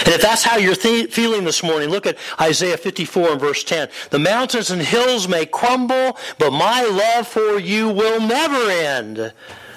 And 0.00 0.08
if 0.08 0.22
that's 0.22 0.42
how 0.42 0.56
you're 0.56 0.74
th- 0.74 1.12
feeling 1.12 1.44
this 1.44 1.62
morning, 1.62 1.88
look 1.88 2.06
at 2.06 2.18
Isaiah 2.40 2.76
54 2.76 3.32
and 3.32 3.40
verse 3.40 3.64
10. 3.64 3.88
The 4.10 4.18
mountains 4.18 4.70
and 4.70 4.82
hills 4.82 5.28
may 5.28 5.46
crumble, 5.46 6.16
but 6.38 6.50
my 6.50 6.84
love 6.84 7.26
for 7.26 7.58
you 7.58 7.88
will 7.88 8.20
never 8.20 8.70
end. 8.70 9.32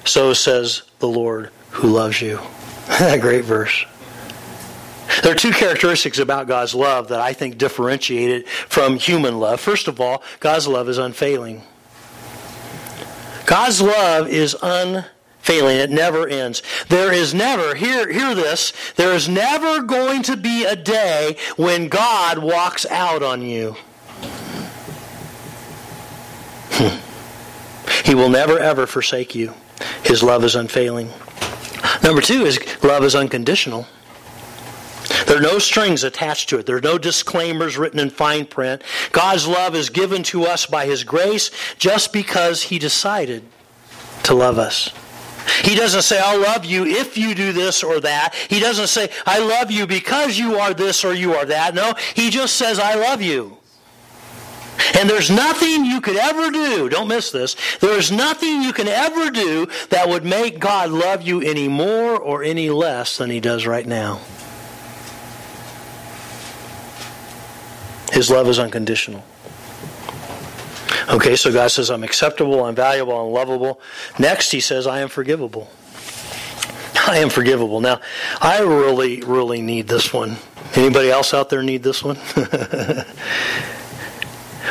So 0.06 0.34
says 0.34 0.84
the 1.00 1.08
Lord 1.08 1.51
who 1.72 1.90
loves 1.90 2.22
you. 2.22 2.40
a 3.00 3.18
great 3.18 3.46
verse. 3.46 3.86
There 5.24 5.34
are 5.34 5.36
two 5.36 5.51
characteristics 5.51 6.20
about 6.20 6.48
God's 6.48 6.74
love 6.74 7.10
that 7.10 7.20
I 7.20 7.34
think 7.34 7.58
differentiate 7.58 8.30
it 8.30 8.50
from 8.50 8.98
human 8.98 9.40
love. 9.40 9.60
First 9.60 9.88
of 9.88 10.00
all, 10.00 10.24
God's 10.40 10.68
love 10.68 10.88
is 10.88 10.98
unfailing. 10.98 11.63
God's 13.46 13.82
love 13.82 14.28
is 14.28 14.56
unfailing. 14.62 15.06
It 15.48 15.90
never 15.90 16.28
ends. 16.28 16.62
There 16.88 17.12
is 17.12 17.34
never, 17.34 17.76
hear, 17.76 18.12
hear 18.12 18.34
this, 18.34 18.74
there 18.96 19.14
is 19.14 19.28
never 19.28 19.82
going 19.82 20.24
to 20.24 20.38
be 20.38 20.64
a 20.64 20.76
day 20.76 21.36
when 21.58 21.88
God 21.90 22.38
walks 22.38 22.86
out 22.86 23.22
on 23.22 23.42
you. 23.42 23.76
Hmm. 26.72 27.00
He 28.06 28.16
will 28.16 28.30
never 28.30 28.58
ever 28.58 28.88
forsake 28.88 29.36
you. 29.36 29.54
His 30.04 30.24
love 30.24 30.44
is 30.44 30.56
unfailing. 30.56 31.10
Number 32.04 32.22
two, 32.22 32.46
is 32.46 32.60
love 32.84 33.04
is 33.04 33.16
unconditional. 33.16 33.88
There 35.26 35.38
are 35.38 35.42
no 35.42 35.60
strings 35.60 36.04
attached 36.04 36.50
to 36.50 36.58
it. 36.58 36.66
There 36.66 36.78
are 36.78 36.82
no 36.82 36.98
disclaimers 36.98 37.78
written 37.78 38.00
in 38.00 38.10
fine 38.10 38.46
print. 38.46 38.84
God's 39.12 39.48
love 39.48 39.76
is 39.76 39.90
given 39.90 40.24
to 40.24 40.46
us 40.46 40.66
by 40.66 40.86
His 40.86 41.04
grace 41.04 41.52
just 41.78 42.14
because 42.14 42.64
He 42.64 42.80
decided 42.80 43.44
to 44.24 44.34
love 44.34 44.58
us. 44.58 44.90
He 45.64 45.76
doesn't 45.76 46.02
say, 46.04 46.20
I'll 46.20 46.42
love 46.42 46.66
you 46.66 46.86
if 46.86 47.18
you 47.18 47.36
do 47.36 47.54
this 47.54 47.84
or 47.84 48.00
that. 48.02 48.34
He 48.36 48.60
doesn't 48.60 48.88
say, 48.88 49.10
I 49.26 49.40
love 49.40 49.72
you 49.72 49.88
because 49.88 50.38
you 50.38 50.56
are 50.56 50.74
this 50.74 51.04
or 51.04 51.14
you 51.14 51.34
are 51.34 51.46
that. 51.46 51.74
No, 51.74 51.94
He 52.16 52.30
just 52.30 52.56
says, 52.56 52.80
I 52.80 52.96
love 52.96 53.22
you. 53.22 53.58
And 54.98 55.10
there's 55.10 55.30
nothing 55.30 55.86
you 55.86 56.01
could 56.01 56.18
ever 56.18 56.50
do, 56.50 56.90
don't 56.90 57.08
miss 57.08 57.32
this, 57.32 57.56
there's 57.80 58.12
nothing 58.12 58.62
you 58.62 58.74
can 58.74 58.88
ever 58.88 59.30
do 59.30 59.68
that 59.90 60.10
would 60.10 60.25
make 60.25 60.60
God 60.60 60.90
love 60.90 61.22
you 61.22 61.42
any 61.42 61.68
more 61.68 62.18
or 62.18 62.44
any 62.44 62.70
less 62.70 63.18
than 63.18 63.30
He 63.30 63.40
does 63.40 63.66
right 63.66 63.86
now. 63.86 64.20
His 68.12 68.30
love 68.30 68.48
is 68.48 68.60
unconditional. 68.60 69.24
Okay, 71.12 71.36
so 71.36 71.52
God 71.52 71.68
says, 71.70 71.92
I'm 71.92 72.06
acceptable, 72.06 72.64
I'm 72.64 72.74
valuable, 72.74 73.20
I'm 73.20 73.34
lovable. 73.34 73.82
Next, 74.18 74.50
He 74.52 74.62
says, 74.62 74.88
I 74.88 75.02
am 75.02 75.10
forgivable. 75.10 75.70
I 77.08 77.18
am 77.18 77.30
forgivable. 77.30 77.82
Now, 77.82 78.00
I 78.40 78.62
really, 78.62 79.22
really 79.22 79.62
need 79.62 79.90
this 79.90 80.14
one. 80.14 80.38
Anybody 80.74 81.12
else 81.12 81.34
out 81.34 81.50
there 81.50 81.64
need 81.64 81.84
this 81.84 82.02
one? 82.02 82.16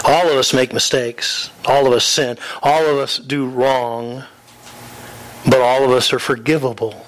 all 0.04 0.28
of 0.28 0.38
us 0.38 0.54
make 0.54 0.72
mistakes. 0.72 1.50
All 1.66 1.86
of 1.86 1.92
us 1.92 2.06
sin. 2.06 2.38
All 2.62 2.86
of 2.86 2.96
us 2.96 3.18
do 3.18 3.46
wrong. 3.46 4.24
But 5.44 5.60
all 5.60 5.84
of 5.84 5.90
us 5.90 6.10
are 6.14 6.18
forgivable. 6.18 7.04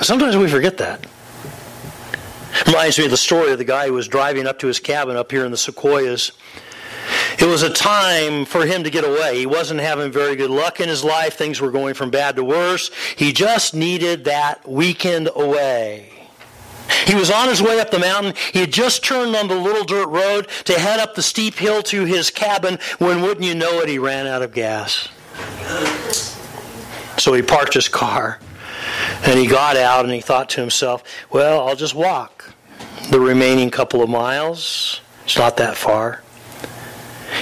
Sometimes 0.00 0.36
we 0.36 0.48
forget 0.48 0.76
that. 0.78 1.04
Reminds 2.66 2.96
me 2.98 3.06
of 3.06 3.10
the 3.10 3.16
story 3.16 3.50
of 3.50 3.58
the 3.58 3.64
guy 3.64 3.88
who 3.88 3.94
was 3.94 4.06
driving 4.06 4.46
up 4.46 4.60
to 4.60 4.68
his 4.68 4.78
cabin 4.78 5.16
up 5.16 5.32
here 5.32 5.44
in 5.44 5.50
the 5.50 5.56
Sequoias. 5.56 6.30
It 7.38 7.46
was 7.46 7.62
a 7.62 7.70
time 7.70 8.44
for 8.44 8.66
him 8.66 8.82
to 8.82 8.90
get 8.90 9.04
away. 9.04 9.38
He 9.38 9.46
wasn't 9.46 9.80
having 9.80 10.10
very 10.10 10.34
good 10.34 10.50
luck 10.50 10.80
in 10.80 10.88
his 10.88 11.04
life. 11.04 11.34
Things 11.34 11.60
were 11.60 11.70
going 11.70 11.94
from 11.94 12.10
bad 12.10 12.34
to 12.36 12.44
worse. 12.44 12.90
He 13.16 13.32
just 13.32 13.74
needed 13.74 14.24
that 14.24 14.68
weekend 14.68 15.30
away. 15.36 16.10
He 17.06 17.14
was 17.14 17.30
on 17.30 17.48
his 17.48 17.62
way 17.62 17.80
up 17.80 17.90
the 17.90 17.98
mountain. 17.98 18.34
He 18.52 18.60
had 18.60 18.72
just 18.72 19.04
turned 19.04 19.36
on 19.36 19.46
the 19.46 19.54
little 19.54 19.84
dirt 19.84 20.08
road 20.08 20.48
to 20.64 20.78
head 20.78 20.98
up 20.98 21.14
the 21.14 21.22
steep 21.22 21.54
hill 21.54 21.82
to 21.84 22.04
his 22.04 22.30
cabin 22.30 22.78
when, 22.98 23.22
wouldn't 23.22 23.46
you 23.46 23.54
know 23.54 23.80
it, 23.80 23.88
he 23.88 23.98
ran 23.98 24.26
out 24.26 24.42
of 24.42 24.52
gas. 24.52 25.08
So 27.18 27.34
he 27.34 27.42
parked 27.42 27.74
his 27.74 27.88
car 27.88 28.40
and 29.22 29.38
he 29.38 29.46
got 29.46 29.76
out 29.76 30.04
and 30.04 30.12
he 30.12 30.20
thought 30.20 30.48
to 30.50 30.60
himself, 30.60 31.04
well, 31.30 31.68
I'll 31.68 31.76
just 31.76 31.94
walk 31.94 32.52
the 33.10 33.20
remaining 33.20 33.70
couple 33.70 34.02
of 34.02 34.08
miles. 34.08 35.00
It's 35.24 35.38
not 35.38 35.56
that 35.58 35.76
far. 35.76 36.22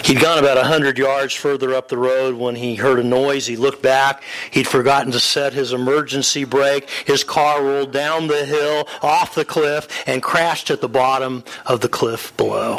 He'd 0.04 0.20
gone 0.20 0.38
about 0.38 0.58
a 0.58 0.64
hundred 0.64 0.98
yards 0.98 1.34
further 1.34 1.74
up 1.74 1.88
the 1.88 1.98
road 1.98 2.34
when 2.34 2.56
he 2.56 2.74
heard 2.74 2.98
a 2.98 3.04
noise. 3.04 3.46
He 3.46 3.56
looked 3.56 3.82
back. 3.82 4.22
He'd 4.50 4.66
forgotten 4.66 5.12
to 5.12 5.20
set 5.20 5.52
his 5.52 5.72
emergency 5.72 6.44
brake. 6.44 6.88
His 7.06 7.24
car 7.24 7.62
rolled 7.62 7.92
down 7.92 8.26
the 8.26 8.44
hill, 8.44 8.88
off 9.02 9.34
the 9.34 9.44
cliff, 9.44 9.88
and 10.06 10.22
crashed 10.22 10.70
at 10.70 10.80
the 10.80 10.88
bottom 10.88 11.44
of 11.64 11.80
the 11.80 11.88
cliff 11.88 12.36
below. 12.36 12.78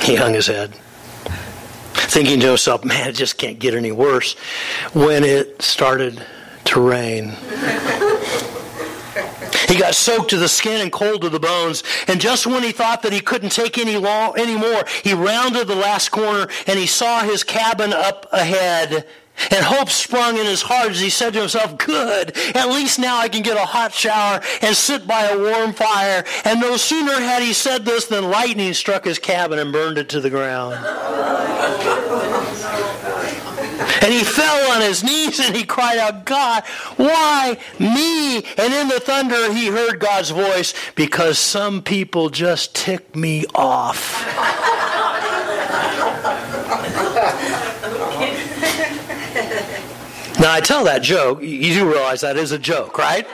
He 0.00 0.16
hung 0.16 0.34
his 0.34 0.46
head 0.46 0.74
thinking 2.12 2.40
to 2.40 2.48
himself, 2.48 2.84
man, 2.84 3.08
it 3.08 3.14
just 3.14 3.38
can't 3.38 3.58
get 3.58 3.74
any 3.74 3.90
worse, 3.90 4.34
when 4.92 5.24
it 5.24 5.62
started 5.62 6.22
to 6.64 6.80
rain. 6.80 7.34
He 9.72 9.78
got 9.78 9.94
soaked 9.94 10.28
to 10.28 10.36
the 10.36 10.50
skin 10.50 10.82
and 10.82 10.92
cold 10.92 11.22
to 11.22 11.30
the 11.30 11.40
bones. 11.40 11.82
And 12.06 12.20
just 12.20 12.46
when 12.46 12.62
he 12.62 12.72
thought 12.72 13.00
that 13.04 13.12
he 13.14 13.20
couldn't 13.20 13.52
take 13.52 13.78
any 13.78 13.96
long, 13.96 14.38
anymore, 14.38 14.84
he 15.02 15.14
rounded 15.14 15.66
the 15.66 15.74
last 15.74 16.10
corner 16.10 16.46
and 16.66 16.78
he 16.78 16.86
saw 16.86 17.20
his 17.20 17.42
cabin 17.42 17.94
up 17.94 18.26
ahead 18.32 19.06
and 19.50 19.64
hope 19.64 19.88
sprung 19.88 20.36
in 20.36 20.44
his 20.44 20.60
heart 20.60 20.90
as 20.90 21.00
he 21.00 21.08
said 21.08 21.32
to 21.32 21.40
himself, 21.40 21.78
Good, 21.78 22.36
at 22.54 22.68
least 22.68 22.98
now 22.98 23.16
I 23.16 23.30
can 23.30 23.40
get 23.40 23.56
a 23.56 23.64
hot 23.64 23.94
shower 23.94 24.42
and 24.60 24.76
sit 24.76 25.06
by 25.06 25.24
a 25.24 25.38
warm 25.38 25.72
fire. 25.72 26.22
And 26.44 26.60
no 26.60 26.76
sooner 26.76 27.14
had 27.14 27.42
he 27.42 27.54
said 27.54 27.86
this 27.86 28.04
than 28.04 28.28
lightning 28.28 28.74
struck 28.74 29.06
his 29.06 29.18
cabin 29.18 29.58
and 29.58 29.72
burned 29.72 29.96
it 29.96 30.10
to 30.10 30.20
the 30.20 30.28
ground. 30.28 30.74
And 34.02 34.12
he 34.12 34.24
fell 34.24 34.72
on 34.72 34.80
his 34.80 35.04
knees 35.04 35.38
and 35.38 35.54
he 35.54 35.62
cried 35.64 35.98
out, 35.98 36.24
God, 36.24 36.64
why 36.96 37.56
me? 37.78 38.38
And 38.58 38.74
in 38.74 38.88
the 38.88 38.98
thunder 38.98 39.52
he 39.52 39.68
heard 39.68 40.00
God's 40.00 40.30
voice, 40.30 40.74
because 40.96 41.38
some 41.38 41.82
people 41.82 42.28
just 42.28 42.74
tick 42.74 43.14
me 43.14 43.44
off. 43.54 44.26
Now, 50.40 50.52
I 50.52 50.60
tell 50.60 50.82
that 50.84 51.02
joke, 51.02 51.40
you 51.40 51.72
do 51.72 51.88
realize 51.88 52.22
that 52.22 52.36
is 52.36 52.50
a 52.50 52.58
joke, 52.58 52.98
right? 52.98 53.26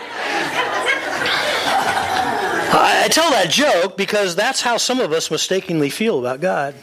I 2.70 3.09
tell 3.11 3.31
that 3.31 3.48
joke 3.48 3.96
because 3.96 4.37
that's 4.37 4.61
how 4.61 4.76
some 4.76 5.00
of 5.00 5.12
us 5.12 5.31
mistakenly 5.31 5.88
feel 5.88 6.18
about 6.18 6.42
God. 6.42 6.74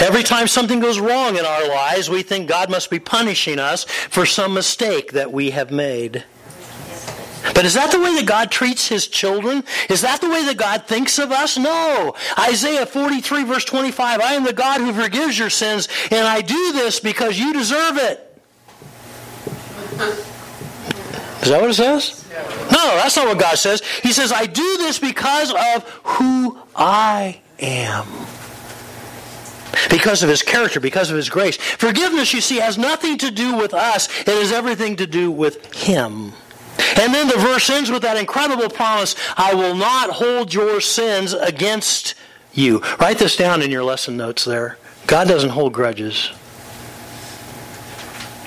Every 0.00 0.22
time 0.22 0.46
something 0.46 0.80
goes 0.80 0.98
wrong 0.98 1.36
in 1.36 1.44
our 1.44 1.68
lives, 1.68 2.10
we 2.10 2.22
think 2.22 2.48
God 2.48 2.70
must 2.70 2.90
be 2.90 2.98
punishing 2.98 3.58
us 3.58 3.84
for 3.84 4.26
some 4.26 4.54
mistake 4.54 5.12
that 5.12 5.32
we 5.32 5.50
have 5.50 5.70
made. 5.70 6.24
But 7.54 7.64
is 7.64 7.74
that 7.74 7.90
the 7.90 8.00
way 8.00 8.14
that 8.16 8.26
God 8.26 8.50
treats 8.50 8.88
his 8.88 9.06
children? 9.06 9.64
Is 9.90 10.00
that 10.00 10.20
the 10.20 10.30
way 10.30 10.44
that 10.46 10.56
God 10.56 10.86
thinks 10.86 11.18
of 11.18 11.30
us? 11.30 11.58
No. 11.58 12.14
Isaiah 12.38 12.86
43 12.86 13.44
verse 13.44 13.64
25, 13.64 14.20
I 14.20 14.32
am 14.32 14.44
the 14.44 14.52
God 14.52 14.80
who 14.80 14.92
forgives 14.92 15.38
your 15.38 15.50
sins, 15.50 15.88
and 16.10 16.26
I 16.26 16.40
do 16.40 16.72
this 16.72 17.00
because 17.00 17.38
you 17.38 17.52
deserve 17.52 17.98
it. 17.98 18.40
Is 21.42 21.50
that 21.50 21.60
what 21.60 21.70
it 21.70 21.74
says? 21.74 22.24
No, 22.72 22.96
that's 22.96 23.16
not 23.16 23.26
what 23.26 23.38
God 23.38 23.58
says. 23.58 23.82
He 24.02 24.12
says, 24.12 24.32
I 24.32 24.46
do 24.46 24.76
this 24.78 24.98
because 24.98 25.52
of 25.52 25.88
who 26.04 26.58
I 26.74 27.40
am. 27.58 28.06
Because 29.90 30.22
of 30.22 30.28
his 30.28 30.42
character, 30.42 30.80
because 30.80 31.10
of 31.10 31.16
his 31.16 31.28
grace. 31.28 31.56
Forgiveness, 31.56 32.32
you 32.32 32.40
see, 32.40 32.56
has 32.56 32.78
nothing 32.78 33.18
to 33.18 33.30
do 33.30 33.56
with 33.56 33.74
us. 33.74 34.08
It 34.20 34.28
has 34.28 34.52
everything 34.52 34.96
to 34.96 35.06
do 35.06 35.30
with 35.30 35.74
him. 35.74 36.32
And 36.96 37.12
then 37.14 37.28
the 37.28 37.38
verse 37.38 37.68
ends 37.70 37.90
with 37.90 38.02
that 38.02 38.16
incredible 38.16 38.68
promise 38.68 39.14
I 39.36 39.54
will 39.54 39.74
not 39.74 40.10
hold 40.10 40.52
your 40.52 40.80
sins 40.80 41.32
against 41.32 42.14
you. 42.52 42.80
Write 42.98 43.18
this 43.18 43.36
down 43.36 43.62
in 43.62 43.70
your 43.70 43.84
lesson 43.84 44.16
notes 44.16 44.44
there. 44.44 44.78
God 45.06 45.28
doesn't 45.28 45.50
hold 45.50 45.72
grudges. 45.72 46.30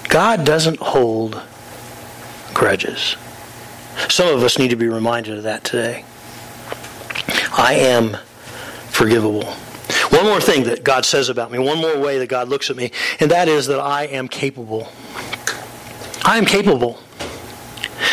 God 0.10 0.46
doesn't 0.46 0.80
hold 0.80 1.42
grudges. 2.54 3.16
Some 4.10 4.34
of 4.34 4.44
us 4.44 4.58
need 4.58 4.70
to 4.70 4.76
be 4.76 4.88
reminded 4.88 5.38
of 5.38 5.44
that 5.44 5.64
today. 5.64 6.06
I 7.58 7.74
am 7.74 8.18
forgivable. 8.90 9.54
One 10.18 10.26
more 10.26 10.42
thing 10.42 10.64
that 10.64 10.84
God 10.84 11.06
says 11.06 11.30
about 11.30 11.52
me, 11.52 11.60
one 11.60 11.78
more 11.78 12.00
way 12.00 12.18
that 12.18 12.28
God 12.28 12.50
looks 12.50 12.72
at 12.72 12.76
me, 12.76 12.92
and 13.20 13.30
that 13.30 13.48
is 13.48 13.68
that 13.68 13.80
I 13.80 14.06
am 14.06 14.28
capable. 14.28 14.90
I 16.26 16.40
am 16.40 16.46
capable. 16.46 16.96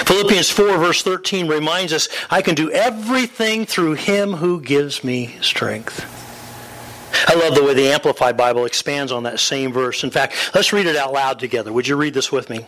Philippians 0.04 0.50
4, 0.50 0.76
verse 0.76 1.02
13 1.02 1.48
reminds 1.48 1.94
us 1.94 2.10
I 2.30 2.42
can 2.42 2.54
do 2.54 2.70
everything 2.70 3.64
through 3.64 3.94
him 3.94 4.34
who 4.34 4.60
gives 4.60 5.02
me 5.02 5.36
strength. 5.40 6.04
I 7.26 7.36
love 7.36 7.54
the 7.54 7.64
way 7.64 7.72
the 7.72 7.88
Amplified 7.88 8.36
Bible 8.36 8.66
expands 8.66 9.10
on 9.10 9.22
that 9.22 9.40
same 9.40 9.72
verse. 9.72 10.04
In 10.04 10.10
fact, 10.10 10.34
let's 10.54 10.74
read 10.74 10.84
it 10.84 10.96
out 10.96 11.14
loud 11.14 11.38
together. 11.38 11.72
Would 11.72 11.88
you 11.88 11.96
read 11.96 12.12
this 12.12 12.30
with 12.30 12.50
me? 12.50 12.66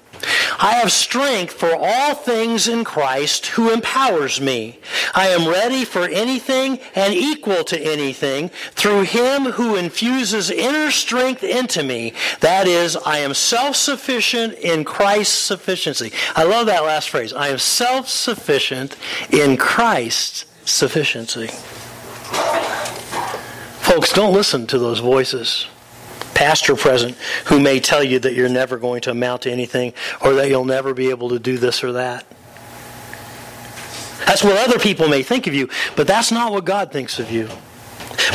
I 0.58 0.74
have 0.80 0.92
strength 0.92 1.54
for 1.54 1.74
all 1.74 2.14
things 2.14 2.68
in 2.68 2.84
Christ 2.84 3.46
who 3.46 3.72
empowers 3.72 4.40
me. 4.40 4.78
I 5.14 5.28
am 5.28 5.48
ready 5.48 5.84
for 5.84 6.08
anything 6.08 6.78
and 6.94 7.14
equal 7.14 7.64
to 7.64 7.80
anything 7.80 8.50
through 8.72 9.02
him 9.02 9.52
who 9.52 9.76
infuses 9.76 10.50
inner 10.50 10.90
strength 10.90 11.42
into 11.42 11.82
me. 11.82 12.12
That 12.40 12.66
is, 12.66 12.96
I 12.96 13.18
am 13.18 13.34
self-sufficient 13.34 14.54
in 14.54 14.84
Christ's 14.84 15.38
sufficiency. 15.38 16.12
I 16.34 16.44
love 16.44 16.66
that 16.66 16.84
last 16.84 17.10
phrase. 17.10 17.32
I 17.32 17.48
am 17.48 17.58
self-sufficient 17.58 18.96
in 19.30 19.56
Christ's 19.56 20.44
sufficiency. 20.64 21.48
Folks, 23.86 24.12
don't 24.12 24.34
listen 24.34 24.66
to 24.66 24.78
those 24.78 24.98
voices, 24.98 25.66
past 26.36 26.68
or 26.68 26.76
present, 26.76 27.16
who 27.46 27.58
may 27.58 27.80
tell 27.80 28.04
you 28.04 28.18
that 28.18 28.34
you're 28.34 28.48
never 28.48 28.76
going 28.76 29.00
to 29.00 29.10
amount 29.10 29.42
to 29.42 29.50
anything 29.50 29.94
or 30.20 30.34
that 30.34 30.48
you'll 30.48 30.66
never 30.66 30.92
be 30.92 31.08
able 31.08 31.30
to 31.30 31.38
do 31.38 31.56
this 31.56 31.82
or 31.82 31.92
that. 31.92 32.26
That's 34.26 34.44
what 34.44 34.56
other 34.56 34.78
people 34.78 35.08
may 35.08 35.22
think 35.22 35.46
of 35.46 35.54
you, 35.54 35.70
but 35.96 36.06
that's 36.06 36.30
not 36.30 36.52
what 36.52 36.64
God 36.66 36.92
thinks 36.92 37.18
of 37.18 37.30
you. 37.30 37.48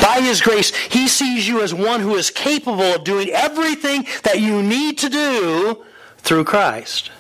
By 0.01 0.19
His 0.21 0.41
grace, 0.41 0.75
He 0.75 1.07
sees 1.07 1.47
you 1.47 1.61
as 1.61 1.73
one 1.73 1.99
who 1.99 2.15
is 2.15 2.31
capable 2.31 2.81
of 2.81 3.03
doing 3.03 3.29
everything 3.29 4.07
that 4.23 4.39
you 4.39 4.63
need 4.63 4.97
to 4.99 5.09
do 5.09 5.83
through 6.17 6.45
Christ, 6.45 7.11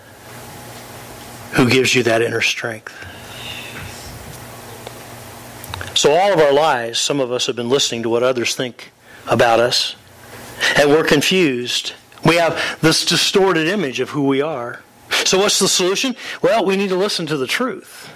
who 1.53 1.69
gives 1.69 1.93
you 1.93 2.03
that 2.03 2.21
inner 2.21 2.41
strength. 2.41 2.93
So, 5.93 6.13
all 6.13 6.33
of 6.33 6.39
our 6.39 6.53
lives, 6.53 6.99
some 6.99 7.19
of 7.19 7.31
us 7.31 7.47
have 7.47 7.55
been 7.55 7.69
listening 7.69 8.03
to 8.03 8.09
what 8.09 8.23
others 8.23 8.55
think 8.55 8.91
about 9.27 9.59
us, 9.59 9.95
and 10.75 10.89
we're 10.89 11.03
confused. 11.03 11.93
We 12.25 12.35
have 12.35 12.79
this 12.81 13.05
distorted 13.05 13.67
image 13.67 13.99
of 13.99 14.09
who 14.09 14.25
we 14.25 14.41
are. 14.41 14.81
So, 15.25 15.37
what's 15.39 15.59
the 15.59 15.67
solution? 15.67 16.15
Well, 16.41 16.65
we 16.65 16.77
need 16.77 16.89
to 16.89 16.95
listen 16.95 17.25
to 17.27 17.37
the 17.37 17.47
truth. 17.47 18.10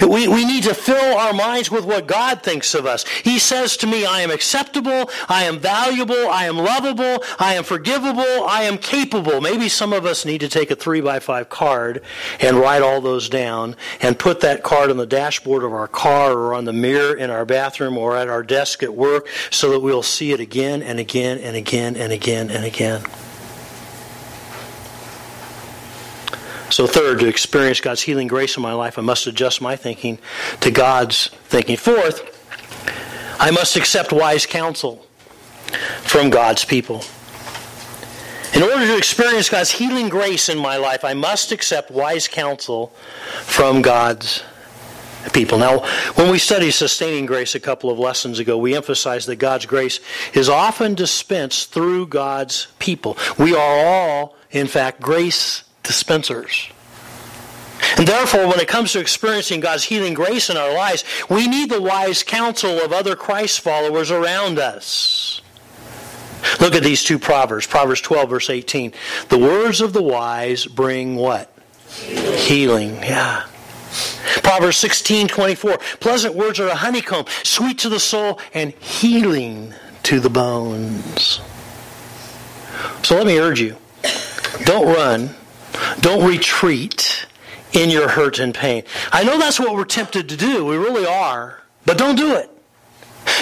We, 0.00 0.28
we 0.28 0.44
need 0.44 0.64
to 0.64 0.74
fill 0.74 1.16
our 1.16 1.32
minds 1.32 1.70
with 1.70 1.84
what 1.84 2.06
God 2.06 2.42
thinks 2.42 2.74
of 2.74 2.86
us. 2.86 3.06
He 3.08 3.38
says 3.38 3.76
to 3.78 3.86
me, 3.86 4.04
I 4.04 4.20
am 4.20 4.30
acceptable, 4.30 5.10
I 5.28 5.44
am 5.44 5.58
valuable, 5.58 6.28
I 6.28 6.44
am 6.44 6.56
lovable, 6.56 7.24
I 7.38 7.54
am 7.54 7.64
forgivable, 7.64 8.44
I 8.46 8.62
am 8.62 8.78
capable. 8.78 9.40
Maybe 9.40 9.68
some 9.68 9.92
of 9.92 10.04
us 10.04 10.24
need 10.24 10.40
to 10.40 10.48
take 10.48 10.70
a 10.70 10.76
three 10.76 11.00
by 11.00 11.18
five 11.20 11.48
card 11.48 12.02
and 12.40 12.56
write 12.56 12.82
all 12.82 13.00
those 13.00 13.28
down 13.28 13.76
and 14.00 14.18
put 14.18 14.40
that 14.40 14.62
card 14.62 14.90
on 14.90 14.96
the 14.96 15.06
dashboard 15.06 15.64
of 15.64 15.72
our 15.72 15.88
car 15.88 16.32
or 16.32 16.54
on 16.54 16.64
the 16.64 16.72
mirror 16.72 17.14
in 17.14 17.30
our 17.30 17.44
bathroom 17.44 17.98
or 17.98 18.16
at 18.16 18.28
our 18.28 18.42
desk 18.42 18.82
at 18.82 18.94
work 18.94 19.28
so 19.50 19.70
that 19.70 19.80
we'll 19.80 20.02
see 20.02 20.32
it 20.32 20.40
again 20.40 20.82
and 20.82 20.98
again 20.98 21.38
and 21.38 21.56
again 21.56 21.96
and 21.96 22.12
again 22.12 22.50
and 22.50 22.64
again. 22.64 23.02
So, 26.76 26.86
third, 26.86 27.20
to 27.20 27.26
experience 27.26 27.80
God's 27.80 28.02
healing 28.02 28.26
grace 28.26 28.58
in 28.58 28.62
my 28.62 28.74
life, 28.74 28.98
I 28.98 29.00
must 29.00 29.26
adjust 29.26 29.62
my 29.62 29.76
thinking 29.76 30.18
to 30.60 30.70
God's 30.70 31.28
thinking. 31.44 31.78
Fourth, 31.78 32.20
I 33.40 33.50
must 33.50 33.76
accept 33.76 34.12
wise 34.12 34.44
counsel 34.44 34.96
from 36.02 36.28
God's 36.28 36.66
people. 36.66 37.00
In 38.52 38.62
order 38.62 38.86
to 38.88 38.98
experience 38.98 39.48
God's 39.48 39.70
healing 39.70 40.10
grace 40.10 40.50
in 40.50 40.58
my 40.58 40.76
life, 40.76 41.02
I 41.02 41.14
must 41.14 41.50
accept 41.50 41.90
wise 41.90 42.28
counsel 42.28 42.88
from 43.44 43.80
God's 43.80 44.42
people. 45.32 45.56
Now, 45.56 45.78
when 46.16 46.30
we 46.30 46.38
studied 46.38 46.72
sustaining 46.72 47.24
grace 47.24 47.54
a 47.54 47.60
couple 47.60 47.88
of 47.88 47.98
lessons 47.98 48.38
ago, 48.38 48.58
we 48.58 48.76
emphasized 48.76 49.28
that 49.28 49.36
God's 49.36 49.64
grace 49.64 49.98
is 50.34 50.50
often 50.50 50.94
dispensed 50.94 51.72
through 51.72 52.08
God's 52.08 52.66
people. 52.78 53.16
We 53.38 53.54
are 53.56 53.86
all, 53.86 54.36
in 54.50 54.66
fact, 54.66 55.00
grace 55.00 55.62
dispensers. 55.86 56.68
And 57.96 58.06
therefore, 58.06 58.48
when 58.48 58.60
it 58.60 58.68
comes 58.68 58.92
to 58.92 59.00
experiencing 59.00 59.60
God's 59.60 59.84
healing 59.84 60.14
grace 60.14 60.50
in 60.50 60.56
our 60.56 60.74
lives, 60.74 61.04
we 61.30 61.46
need 61.46 61.70
the 61.70 61.80
wise 61.80 62.22
counsel 62.22 62.80
of 62.80 62.92
other 62.92 63.14
Christ 63.16 63.60
followers 63.60 64.10
around 64.10 64.58
us. 64.58 65.40
Look 66.60 66.74
at 66.74 66.82
these 66.82 67.04
two 67.04 67.18
proverbs. 67.18 67.66
Proverbs 67.66 68.00
12, 68.00 68.30
verse 68.30 68.50
18. 68.50 68.92
The 69.28 69.38
words 69.38 69.80
of 69.80 69.92
the 69.92 70.02
wise 70.02 70.66
bring 70.66 71.16
what? 71.16 71.52
Healing. 71.88 72.38
healing. 72.38 72.94
Yeah. 72.96 73.46
Proverbs 74.42 74.76
16, 74.76 75.28
24. 75.28 75.78
Pleasant 76.00 76.34
words 76.34 76.60
are 76.60 76.68
a 76.68 76.74
honeycomb, 76.74 77.26
sweet 77.42 77.78
to 77.78 77.88
the 77.88 78.00
soul, 78.00 78.38
and 78.52 78.72
healing 78.74 79.72
to 80.02 80.20
the 80.20 80.30
bones. 80.30 81.40
So 83.02 83.16
let 83.16 83.26
me 83.26 83.38
urge 83.38 83.60
you 83.60 83.76
don't 84.64 84.86
run 84.86 85.30
don't 86.00 86.26
retreat 86.28 87.26
in 87.72 87.90
your 87.90 88.08
hurt 88.08 88.38
and 88.38 88.54
pain. 88.54 88.84
I 89.12 89.24
know 89.24 89.38
that's 89.38 89.60
what 89.60 89.74
we're 89.74 89.84
tempted 89.84 90.28
to 90.28 90.36
do. 90.36 90.64
We 90.64 90.76
really 90.76 91.06
are. 91.06 91.62
But 91.84 91.98
don't 91.98 92.16
do 92.16 92.34
it. 92.34 92.50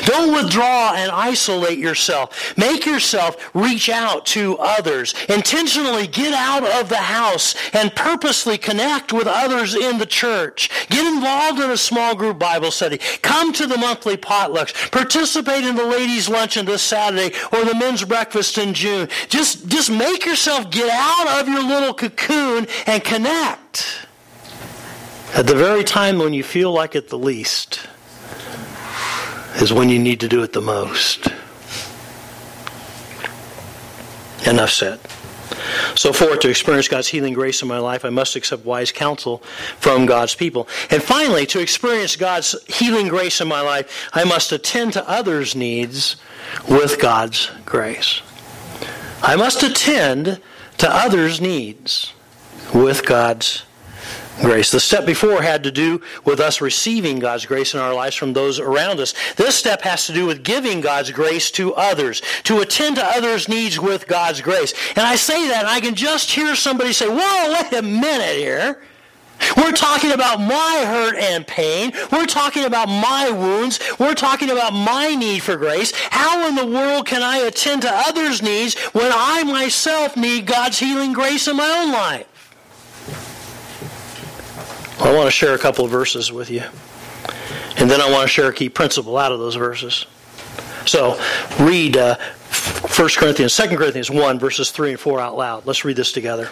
Don't 0.02 0.34
withdraw 0.34 0.94
and 0.94 1.10
isolate 1.10 1.78
yourself. 1.78 2.56
Make 2.56 2.86
yourself 2.86 3.36
reach 3.54 3.88
out 3.88 4.26
to 4.26 4.56
others. 4.58 5.14
Intentionally 5.28 6.06
get 6.06 6.34
out 6.34 6.64
of 6.80 6.88
the 6.88 6.96
house 6.96 7.54
and 7.72 7.94
purposely 7.94 8.58
connect 8.58 9.12
with 9.12 9.26
others 9.26 9.74
in 9.74 9.98
the 9.98 10.06
church. 10.06 10.70
Get 10.88 11.06
involved 11.06 11.60
in 11.60 11.70
a 11.70 11.76
small 11.76 12.14
group 12.14 12.38
Bible 12.38 12.70
study. 12.70 12.98
Come 13.22 13.52
to 13.54 13.66
the 13.66 13.78
monthly 13.78 14.16
potlucks. 14.16 14.90
Participate 14.90 15.64
in 15.64 15.76
the 15.76 15.86
ladies' 15.86 16.28
luncheon 16.28 16.66
this 16.66 16.82
Saturday 16.82 17.34
or 17.52 17.64
the 17.64 17.74
men's 17.74 18.04
breakfast 18.04 18.58
in 18.58 18.74
June. 18.74 19.08
Just, 19.28 19.68
just 19.68 19.90
make 19.90 20.26
yourself 20.26 20.70
get 20.70 20.90
out 20.90 21.40
of 21.40 21.48
your 21.48 21.62
little 21.62 21.94
cocoon 21.94 22.66
and 22.86 23.02
connect. 23.02 24.06
At 25.34 25.46
the 25.46 25.54
very 25.56 25.82
time 25.82 26.18
when 26.18 26.32
you 26.32 26.44
feel 26.44 26.72
like 26.72 26.94
it 26.94 27.08
the 27.08 27.18
least 27.18 27.88
is 29.56 29.72
when 29.72 29.88
you 29.88 29.98
need 29.98 30.20
to 30.20 30.28
do 30.28 30.42
it 30.42 30.52
the 30.52 30.60
most. 30.60 31.28
Enough 34.46 34.70
said. 34.70 35.00
So, 35.94 36.12
fourth, 36.12 36.40
to 36.40 36.50
experience 36.50 36.88
God's 36.88 37.08
healing 37.08 37.34
grace 37.34 37.62
in 37.62 37.68
my 37.68 37.78
life, 37.78 38.04
I 38.04 38.10
must 38.10 38.36
accept 38.36 38.64
wise 38.64 38.92
counsel 38.92 39.38
from 39.78 40.06
God's 40.06 40.34
people. 40.34 40.68
And 40.90 41.02
finally, 41.02 41.46
to 41.46 41.60
experience 41.60 42.16
God's 42.16 42.56
healing 42.66 43.08
grace 43.08 43.40
in 43.40 43.48
my 43.48 43.60
life, 43.60 44.10
I 44.12 44.24
must 44.24 44.52
attend 44.52 44.92
to 44.94 45.08
others' 45.08 45.54
needs 45.54 46.16
with 46.68 47.00
God's 47.00 47.50
grace. 47.64 48.22
I 49.22 49.36
must 49.36 49.62
attend 49.62 50.40
to 50.78 50.94
others' 50.94 51.40
needs 51.40 52.12
with 52.74 53.06
God's 53.06 53.64
grace. 54.40 54.70
The 54.70 54.80
step 54.80 55.06
before 55.06 55.42
had 55.42 55.62
to 55.64 55.70
do 55.70 56.00
with 56.24 56.40
us 56.40 56.60
receiving 56.60 57.18
God's 57.18 57.46
grace 57.46 57.74
in 57.74 57.80
our 57.80 57.94
lives 57.94 58.16
from 58.16 58.32
those 58.32 58.58
around 58.58 59.00
us. 59.00 59.14
This 59.36 59.54
step 59.54 59.82
has 59.82 60.06
to 60.06 60.12
do 60.12 60.26
with 60.26 60.42
giving 60.42 60.80
God's 60.80 61.10
grace 61.10 61.50
to 61.52 61.74
others, 61.74 62.22
to 62.44 62.60
attend 62.60 62.96
to 62.96 63.04
others' 63.04 63.48
needs 63.48 63.78
with 63.78 64.06
God's 64.06 64.40
grace. 64.40 64.74
And 64.96 65.06
I 65.06 65.16
say 65.16 65.48
that, 65.48 65.60
and 65.60 65.68
I 65.68 65.80
can 65.80 65.94
just 65.94 66.30
hear 66.30 66.54
somebody 66.54 66.92
say, 66.92 67.08
Whoa, 67.08 67.52
wait 67.52 67.72
a 67.72 67.82
minute 67.82 68.36
here. 68.36 68.82
We're 69.56 69.72
talking 69.72 70.12
about 70.12 70.40
my 70.40 70.84
hurt 70.86 71.16
and 71.16 71.46
pain. 71.46 71.92
We're 72.10 72.26
talking 72.26 72.64
about 72.64 72.88
my 72.88 73.30
wounds. 73.30 73.80
We're 73.98 74.14
talking 74.14 74.50
about 74.50 74.72
my 74.72 75.14
need 75.14 75.42
for 75.42 75.56
grace. 75.56 75.92
How 76.10 76.48
in 76.48 76.54
the 76.54 76.66
world 76.66 77.06
can 77.06 77.22
I 77.22 77.38
attend 77.38 77.82
to 77.82 77.90
others' 77.90 78.42
needs 78.42 78.78
when 78.92 79.10
I 79.12 79.42
myself 79.44 80.16
need 80.16 80.46
God's 80.46 80.78
healing 80.78 81.12
grace 81.12 81.48
in 81.48 81.56
my 81.56 81.68
own 81.68 81.92
life? 81.92 82.26
I 85.00 85.14
want 85.14 85.26
to 85.26 85.30
share 85.30 85.54
a 85.54 85.58
couple 85.58 85.84
of 85.84 85.90
verses 85.90 86.32
with 86.32 86.50
you. 86.50 86.62
And 87.76 87.90
then 87.90 88.00
I 88.00 88.10
want 88.10 88.22
to 88.22 88.28
share 88.28 88.48
a 88.48 88.52
key 88.52 88.68
principle 88.68 89.18
out 89.18 89.32
of 89.32 89.38
those 89.38 89.56
verses. 89.56 90.06
So 90.86 91.18
read 91.58 91.96
uh, 91.96 92.16
1 92.96 93.08
Corinthians, 93.16 93.56
2 93.56 93.76
Corinthians 93.76 94.10
1, 94.10 94.38
verses 94.38 94.70
3 94.70 94.92
and 94.92 95.00
4 95.00 95.20
out 95.20 95.36
loud. 95.36 95.66
Let's 95.66 95.84
read 95.84 95.96
this 95.96 96.12
together. 96.12 96.50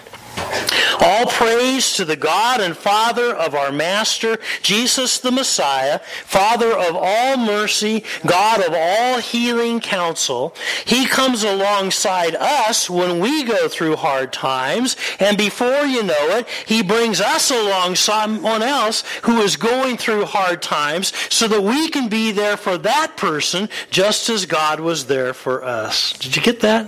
All 1.05 1.27
praise 1.27 1.95
to 1.95 2.05
the 2.05 2.15
God 2.15 2.61
and 2.61 2.77
Father 2.77 3.35
of 3.35 3.57
our 3.57 3.73
Master, 3.73 4.39
Jesus 4.63 5.19
the 5.19 5.33
Messiah, 5.33 5.99
Father 5.99 6.71
of 6.71 6.95
all 6.95 7.37
mercy, 7.37 8.05
God 8.25 8.65
of 8.65 8.73
all 8.73 9.19
healing 9.19 9.81
counsel. 9.81 10.55
He 10.85 11.07
comes 11.07 11.43
alongside 11.43 12.37
us 12.37 12.89
when 12.89 13.19
we 13.19 13.43
go 13.43 13.67
through 13.69 13.97
hard 13.97 14.33
times, 14.33 14.97
and 15.19 15.37
before 15.37 15.85
you 15.87 16.05
know 16.05 16.37
it, 16.37 16.47
He 16.67 16.85
brings 16.85 17.21
us 17.21 17.51
along 17.51 17.97
someone 17.97 18.63
else 18.63 19.03
who 19.23 19.41
is 19.41 19.57
going 19.57 19.97
through 19.97 20.27
hard 20.27 20.63
times 20.63 21.13
so 21.29 21.49
that 21.49 21.63
we 21.63 21.89
can 21.89 22.09
be 22.09 22.31
there 22.31 22.57
for 22.57 22.79
that 22.79 23.17
person 23.17 23.69
just 23.91 24.29
as 24.29 24.47
God 24.47 24.79
was 24.79 25.07
there 25.07 25.35
for 25.35 25.65
us. 25.65 26.13
Did 26.13 26.37
you 26.37 26.43
get 26.43 26.61
that? 26.61 26.87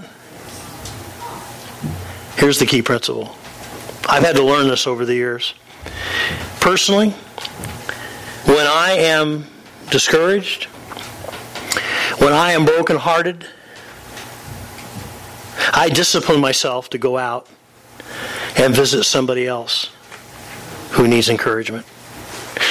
Here's 2.37 2.61
the 2.61 2.67
key 2.67 2.81
principle. 2.81 3.37
I've 4.07 4.23
had 4.23 4.37
to 4.37 4.43
learn 4.43 4.69
this 4.69 4.87
over 4.87 5.05
the 5.05 5.15
years. 5.15 5.55
Personally, 6.61 7.11
when 8.45 8.67
I 8.67 8.97
am 8.99 9.47
discouraged, 9.91 10.65
when 12.19 12.33
I 12.33 12.53
am 12.53 12.65
brokenhearted, 12.65 13.47
I 15.73 15.89
discipline 15.89 16.41
myself 16.41 16.91
to 16.91 16.99
go 16.99 17.17
out 17.17 17.49
and 18.57 18.75
visit 18.75 19.05
somebody 19.05 19.47
else 19.47 19.91
who 20.91 21.09
needs 21.09 21.29
encouragement. 21.29 21.87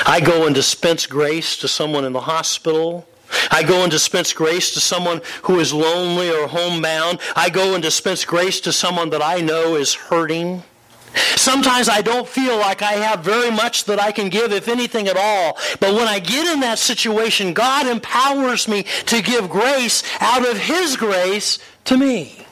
I 0.05 0.19
go 0.19 0.45
and 0.45 0.53
dispense 0.53 1.05
grace 1.05 1.57
to 1.57 1.67
someone 1.67 2.05
in 2.05 2.13
the 2.13 2.21
hospital. 2.21 3.07
I 3.51 3.63
go 3.63 3.81
and 3.81 3.91
dispense 3.91 4.33
grace 4.33 4.73
to 4.75 4.79
someone 4.79 5.21
who 5.43 5.59
is 5.59 5.73
lonely 5.73 6.29
or 6.29 6.47
homebound. 6.47 7.19
I 7.35 7.49
go 7.49 7.73
and 7.73 7.81
dispense 7.81 8.23
grace 8.23 8.61
to 8.61 8.71
someone 8.71 9.09
that 9.09 9.23
I 9.23 9.41
know 9.41 9.75
is 9.75 9.93
hurting. 9.93 10.63
Sometimes 11.15 11.89
I 11.89 12.01
don't 12.01 12.27
feel 12.27 12.57
like 12.57 12.81
I 12.81 12.93
have 12.93 13.19
very 13.23 13.51
much 13.51 13.85
that 13.85 13.99
I 13.99 14.11
can 14.11 14.29
give, 14.29 14.51
if 14.51 14.67
anything 14.67 15.07
at 15.07 15.17
all. 15.17 15.57
But 15.79 15.93
when 15.93 16.07
I 16.07 16.19
get 16.19 16.47
in 16.51 16.59
that 16.61 16.79
situation, 16.79 17.53
God 17.53 17.87
empowers 17.87 18.67
me 18.67 18.83
to 19.05 19.21
give 19.21 19.49
grace 19.49 20.03
out 20.19 20.47
of 20.47 20.57
His 20.57 20.95
grace 20.95 21.59
to 21.85 21.97
me. 21.97 22.45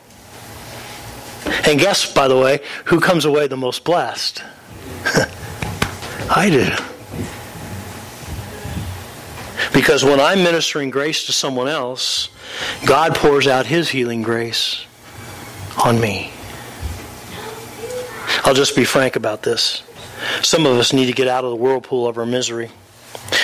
And 1.65 1.79
guess, 1.79 2.11
by 2.11 2.27
the 2.27 2.37
way, 2.37 2.59
who 2.85 2.99
comes 2.99 3.25
away 3.25 3.47
the 3.47 3.57
most 3.57 3.83
blessed? 3.83 4.43
I 6.29 6.49
do. 6.49 6.69
Because 9.73 10.03
when 10.03 10.19
I'm 10.19 10.43
ministering 10.43 10.89
grace 10.89 11.25
to 11.25 11.31
someone 11.31 11.67
else, 11.67 12.29
God 12.85 13.15
pours 13.15 13.47
out 13.47 13.65
His 13.65 13.89
healing 13.89 14.21
grace 14.21 14.85
on 15.83 15.99
me. 15.99 16.31
I'll 18.51 18.57
just 18.57 18.75
be 18.75 18.83
frank 18.83 19.15
about 19.15 19.43
this. 19.43 19.81
Some 20.41 20.65
of 20.65 20.77
us 20.77 20.91
need 20.91 21.05
to 21.05 21.13
get 21.13 21.29
out 21.29 21.45
of 21.45 21.51
the 21.51 21.55
whirlpool 21.55 22.05
of 22.05 22.17
our 22.17 22.25
misery. 22.25 22.69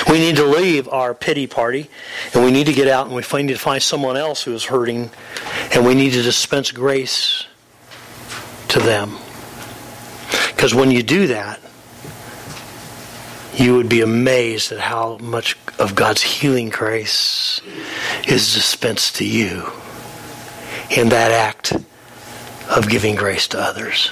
We 0.09 0.19
need 0.19 0.35
to 0.35 0.43
leave 0.43 0.89
our 0.89 1.13
pity 1.13 1.47
party 1.47 1.89
and 2.33 2.43
we 2.43 2.51
need 2.51 2.65
to 2.65 2.73
get 2.73 2.89
out 2.89 3.05
and 3.05 3.15
we 3.15 3.21
need 3.41 3.53
to 3.53 3.57
find 3.57 3.81
someone 3.81 4.17
else 4.17 4.43
who 4.43 4.53
is 4.53 4.65
hurting 4.65 5.09
and 5.73 5.85
we 5.85 5.95
need 5.95 6.11
to 6.11 6.21
dispense 6.21 6.73
grace 6.73 7.45
to 8.67 8.79
them. 8.81 9.15
Because 10.49 10.75
when 10.75 10.91
you 10.91 11.03
do 11.03 11.27
that, 11.27 11.61
you 13.53 13.77
would 13.77 13.87
be 13.87 14.01
amazed 14.01 14.73
at 14.73 14.79
how 14.79 15.19
much 15.19 15.55
of 15.79 15.95
God's 15.95 16.21
healing 16.21 16.67
grace 16.67 17.61
is 18.27 18.53
dispensed 18.53 19.15
to 19.15 19.25
you 19.25 19.71
in 20.89 21.07
that 21.07 21.31
act 21.31 21.71
of 22.69 22.89
giving 22.89 23.15
grace 23.15 23.47
to 23.47 23.57
others. 23.57 24.11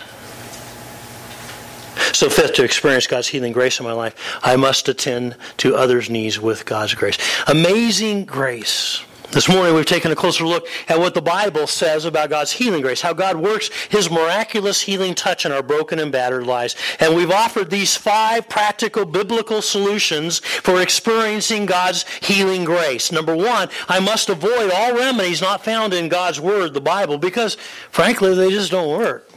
So, 2.15 2.29
fifth, 2.29 2.53
to 2.53 2.63
experience 2.63 3.07
God's 3.07 3.27
healing 3.27 3.51
grace 3.51 3.77
in 3.77 3.85
my 3.85 3.91
life, 3.91 4.39
I 4.41 4.55
must 4.55 4.87
attend 4.87 5.35
to 5.57 5.75
others' 5.75 6.09
needs 6.09 6.39
with 6.39 6.65
God's 6.65 6.93
grace. 6.93 7.17
Amazing 7.45 8.23
grace. 8.23 9.03
This 9.31 9.49
morning 9.49 9.75
we've 9.75 9.85
taken 9.85 10.13
a 10.13 10.15
closer 10.15 10.45
look 10.45 10.65
at 10.87 10.97
what 10.97 11.13
the 11.13 11.21
Bible 11.21 11.67
says 11.67 12.05
about 12.05 12.29
God's 12.29 12.53
healing 12.53 12.81
grace, 12.81 13.01
how 13.01 13.11
God 13.11 13.35
works 13.35 13.69
His 13.89 14.09
miraculous 14.09 14.79
healing 14.79 15.13
touch 15.13 15.45
in 15.45 15.51
our 15.51 15.61
broken 15.61 15.99
and 15.99 16.09
battered 16.09 16.47
lives. 16.47 16.77
And 17.01 17.17
we've 17.17 17.31
offered 17.31 17.69
these 17.69 17.97
five 17.97 18.47
practical 18.47 19.03
biblical 19.03 19.61
solutions 19.61 20.39
for 20.39 20.81
experiencing 20.81 21.65
God's 21.65 22.07
healing 22.19 22.63
grace. 22.63 23.11
Number 23.11 23.35
one, 23.35 23.67
I 23.89 23.99
must 23.99 24.29
avoid 24.29 24.71
all 24.71 24.95
remedies 24.95 25.41
not 25.41 25.65
found 25.65 25.93
in 25.93 26.07
God's 26.07 26.39
Word, 26.39 26.73
the 26.73 26.79
Bible, 26.79 27.17
because 27.17 27.55
frankly 27.91 28.33
they 28.35 28.51
just 28.51 28.71
don't 28.71 28.97
work. 28.97 29.29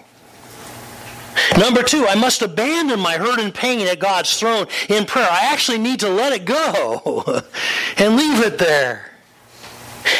Number 1.58 1.82
two, 1.82 2.06
I 2.06 2.14
must 2.14 2.42
abandon 2.42 3.00
my 3.00 3.16
hurt 3.16 3.40
and 3.40 3.54
pain 3.54 3.86
at 3.86 3.98
God's 3.98 4.38
throne 4.38 4.66
in 4.88 5.06
prayer. 5.06 5.28
I 5.30 5.52
actually 5.52 5.78
need 5.78 6.00
to 6.00 6.08
let 6.08 6.32
it 6.32 6.44
go 6.44 7.42
and 7.96 8.16
leave 8.16 8.42
it 8.44 8.58
there. 8.58 9.08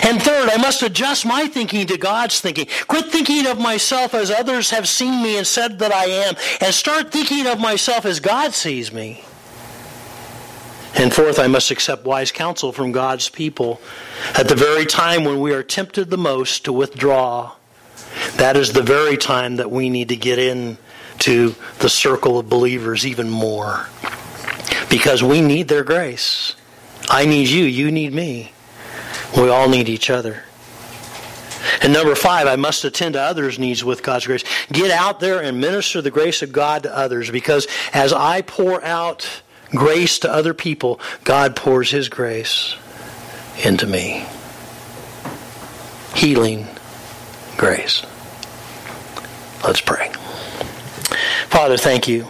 And 0.02 0.22
third, 0.22 0.50
I 0.50 0.56
must 0.58 0.82
adjust 0.82 1.24
my 1.24 1.46
thinking 1.46 1.86
to 1.86 1.96
God's 1.96 2.40
thinking. 2.40 2.66
Quit 2.88 3.06
thinking 3.06 3.46
of 3.46 3.58
myself 3.58 4.14
as 4.14 4.30
others 4.30 4.70
have 4.70 4.88
seen 4.88 5.22
me 5.22 5.38
and 5.38 5.46
said 5.46 5.78
that 5.78 5.92
I 5.92 6.04
am, 6.04 6.34
and 6.60 6.74
start 6.74 7.10
thinking 7.10 7.46
of 7.46 7.58
myself 7.58 8.04
as 8.04 8.20
God 8.20 8.54
sees 8.54 8.92
me. 8.92 9.24
And 10.94 11.12
fourth, 11.12 11.38
I 11.38 11.46
must 11.46 11.70
accept 11.70 12.04
wise 12.04 12.32
counsel 12.32 12.72
from 12.72 12.92
God's 12.92 13.28
people 13.28 13.80
at 14.34 14.48
the 14.48 14.56
very 14.56 14.84
time 14.84 15.24
when 15.24 15.40
we 15.40 15.52
are 15.52 15.62
tempted 15.62 16.10
the 16.10 16.18
most 16.18 16.64
to 16.64 16.72
withdraw. 16.72 17.52
That 18.36 18.56
is 18.56 18.72
the 18.72 18.82
very 18.82 19.16
time 19.16 19.56
that 19.56 19.70
we 19.70 19.90
need 19.90 20.08
to 20.08 20.16
get 20.16 20.38
in 20.38 20.78
to 21.20 21.54
the 21.80 21.88
circle 21.88 22.38
of 22.38 22.48
believers 22.48 23.06
even 23.06 23.28
more. 23.30 23.88
Because 24.90 25.22
we 25.22 25.40
need 25.40 25.68
their 25.68 25.84
grace. 25.84 26.54
I 27.08 27.26
need 27.26 27.48
you, 27.48 27.64
you 27.64 27.90
need 27.90 28.12
me. 28.12 28.52
We 29.36 29.48
all 29.48 29.68
need 29.68 29.88
each 29.88 30.10
other. 30.10 30.44
And 31.82 31.92
number 31.92 32.14
five, 32.14 32.46
I 32.46 32.56
must 32.56 32.84
attend 32.84 33.14
to 33.14 33.20
others' 33.20 33.58
needs 33.58 33.84
with 33.84 34.02
God's 34.02 34.26
grace. 34.26 34.44
Get 34.72 34.90
out 34.90 35.20
there 35.20 35.42
and 35.42 35.60
minister 35.60 36.00
the 36.00 36.10
grace 36.10 36.42
of 36.42 36.52
God 36.52 36.84
to 36.84 36.96
others 36.96 37.30
because 37.30 37.66
as 37.92 38.12
I 38.12 38.42
pour 38.42 38.82
out 38.84 39.42
grace 39.70 40.20
to 40.20 40.32
other 40.32 40.54
people, 40.54 41.00
God 41.24 41.56
pours 41.56 41.90
His 41.90 42.08
grace 42.08 42.76
into 43.64 43.86
me. 43.86 44.24
Healing 46.14 46.66
grace. 47.56 48.04
Let's 49.64 49.80
pray. 49.80 50.12
Father, 51.48 51.78
thank 51.78 52.06
you 52.06 52.24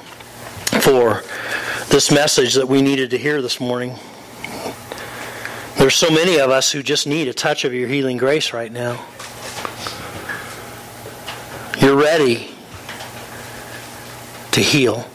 for 0.80 1.22
this 1.88 2.10
message 2.10 2.54
that 2.54 2.68
we 2.68 2.80
needed 2.80 3.10
to 3.10 3.18
hear 3.18 3.42
this 3.42 3.60
morning. 3.60 3.96
There's 5.76 5.96
so 5.96 6.08
many 6.08 6.38
of 6.38 6.50
us 6.50 6.70
who 6.70 6.84
just 6.84 7.06
need 7.06 7.26
a 7.26 7.34
touch 7.34 7.64
of 7.64 7.74
your 7.74 7.88
healing 7.88 8.16
grace 8.16 8.52
right 8.52 8.70
now. 8.70 9.04
You're 11.78 11.96
ready 11.96 12.54
to 14.52 14.60
heal. 14.60 15.06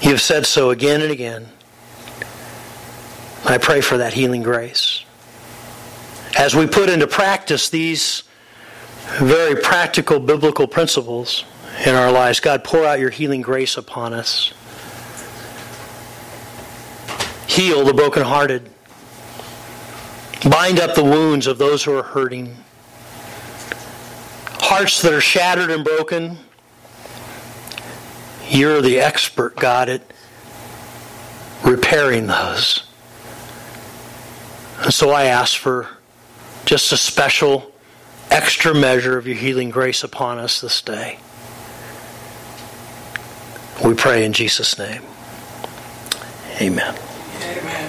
You've 0.00 0.22
said 0.22 0.46
so 0.46 0.70
again 0.70 1.02
and 1.02 1.10
again. 1.10 1.48
I 3.44 3.58
pray 3.58 3.82
for 3.82 3.98
that 3.98 4.14
healing 4.14 4.42
grace. 4.42 5.04
As 6.36 6.56
we 6.56 6.66
put 6.66 6.88
into 6.88 7.06
practice 7.06 7.68
these 7.68 8.22
very 9.18 9.60
practical 9.60 10.18
biblical 10.18 10.66
principles 10.66 11.44
in 11.86 11.94
our 11.94 12.10
lives, 12.10 12.40
God, 12.40 12.64
pour 12.64 12.84
out 12.84 12.98
your 12.98 13.10
healing 13.10 13.40
grace 13.40 13.76
upon 13.76 14.12
us. 14.12 14.52
Heal 17.46 17.84
the 17.84 17.94
brokenhearted. 17.94 18.68
Bind 20.48 20.80
up 20.80 20.94
the 20.94 21.04
wounds 21.04 21.46
of 21.46 21.58
those 21.58 21.84
who 21.84 21.96
are 21.96 22.02
hurting. 22.02 22.56
Hearts 24.60 25.02
that 25.02 25.12
are 25.12 25.20
shattered 25.20 25.70
and 25.70 25.84
broken. 25.84 26.38
You're 28.48 28.82
the 28.82 29.00
expert, 29.00 29.56
God, 29.56 29.88
at 29.88 30.02
repairing 31.64 32.26
those. 32.26 32.84
And 34.82 34.94
so 34.94 35.10
I 35.10 35.24
ask 35.24 35.56
for 35.56 35.88
just 36.64 36.92
a 36.92 36.96
special, 36.96 37.72
extra 38.30 38.74
measure 38.74 39.18
of 39.18 39.26
your 39.26 39.36
healing 39.36 39.70
grace 39.70 40.04
upon 40.04 40.38
us 40.38 40.60
this 40.60 40.80
day. 40.82 41.18
We 43.84 43.94
pray 43.94 44.24
in 44.24 44.32
Jesus' 44.32 44.78
name. 44.78 45.02
Amen. 46.60 46.94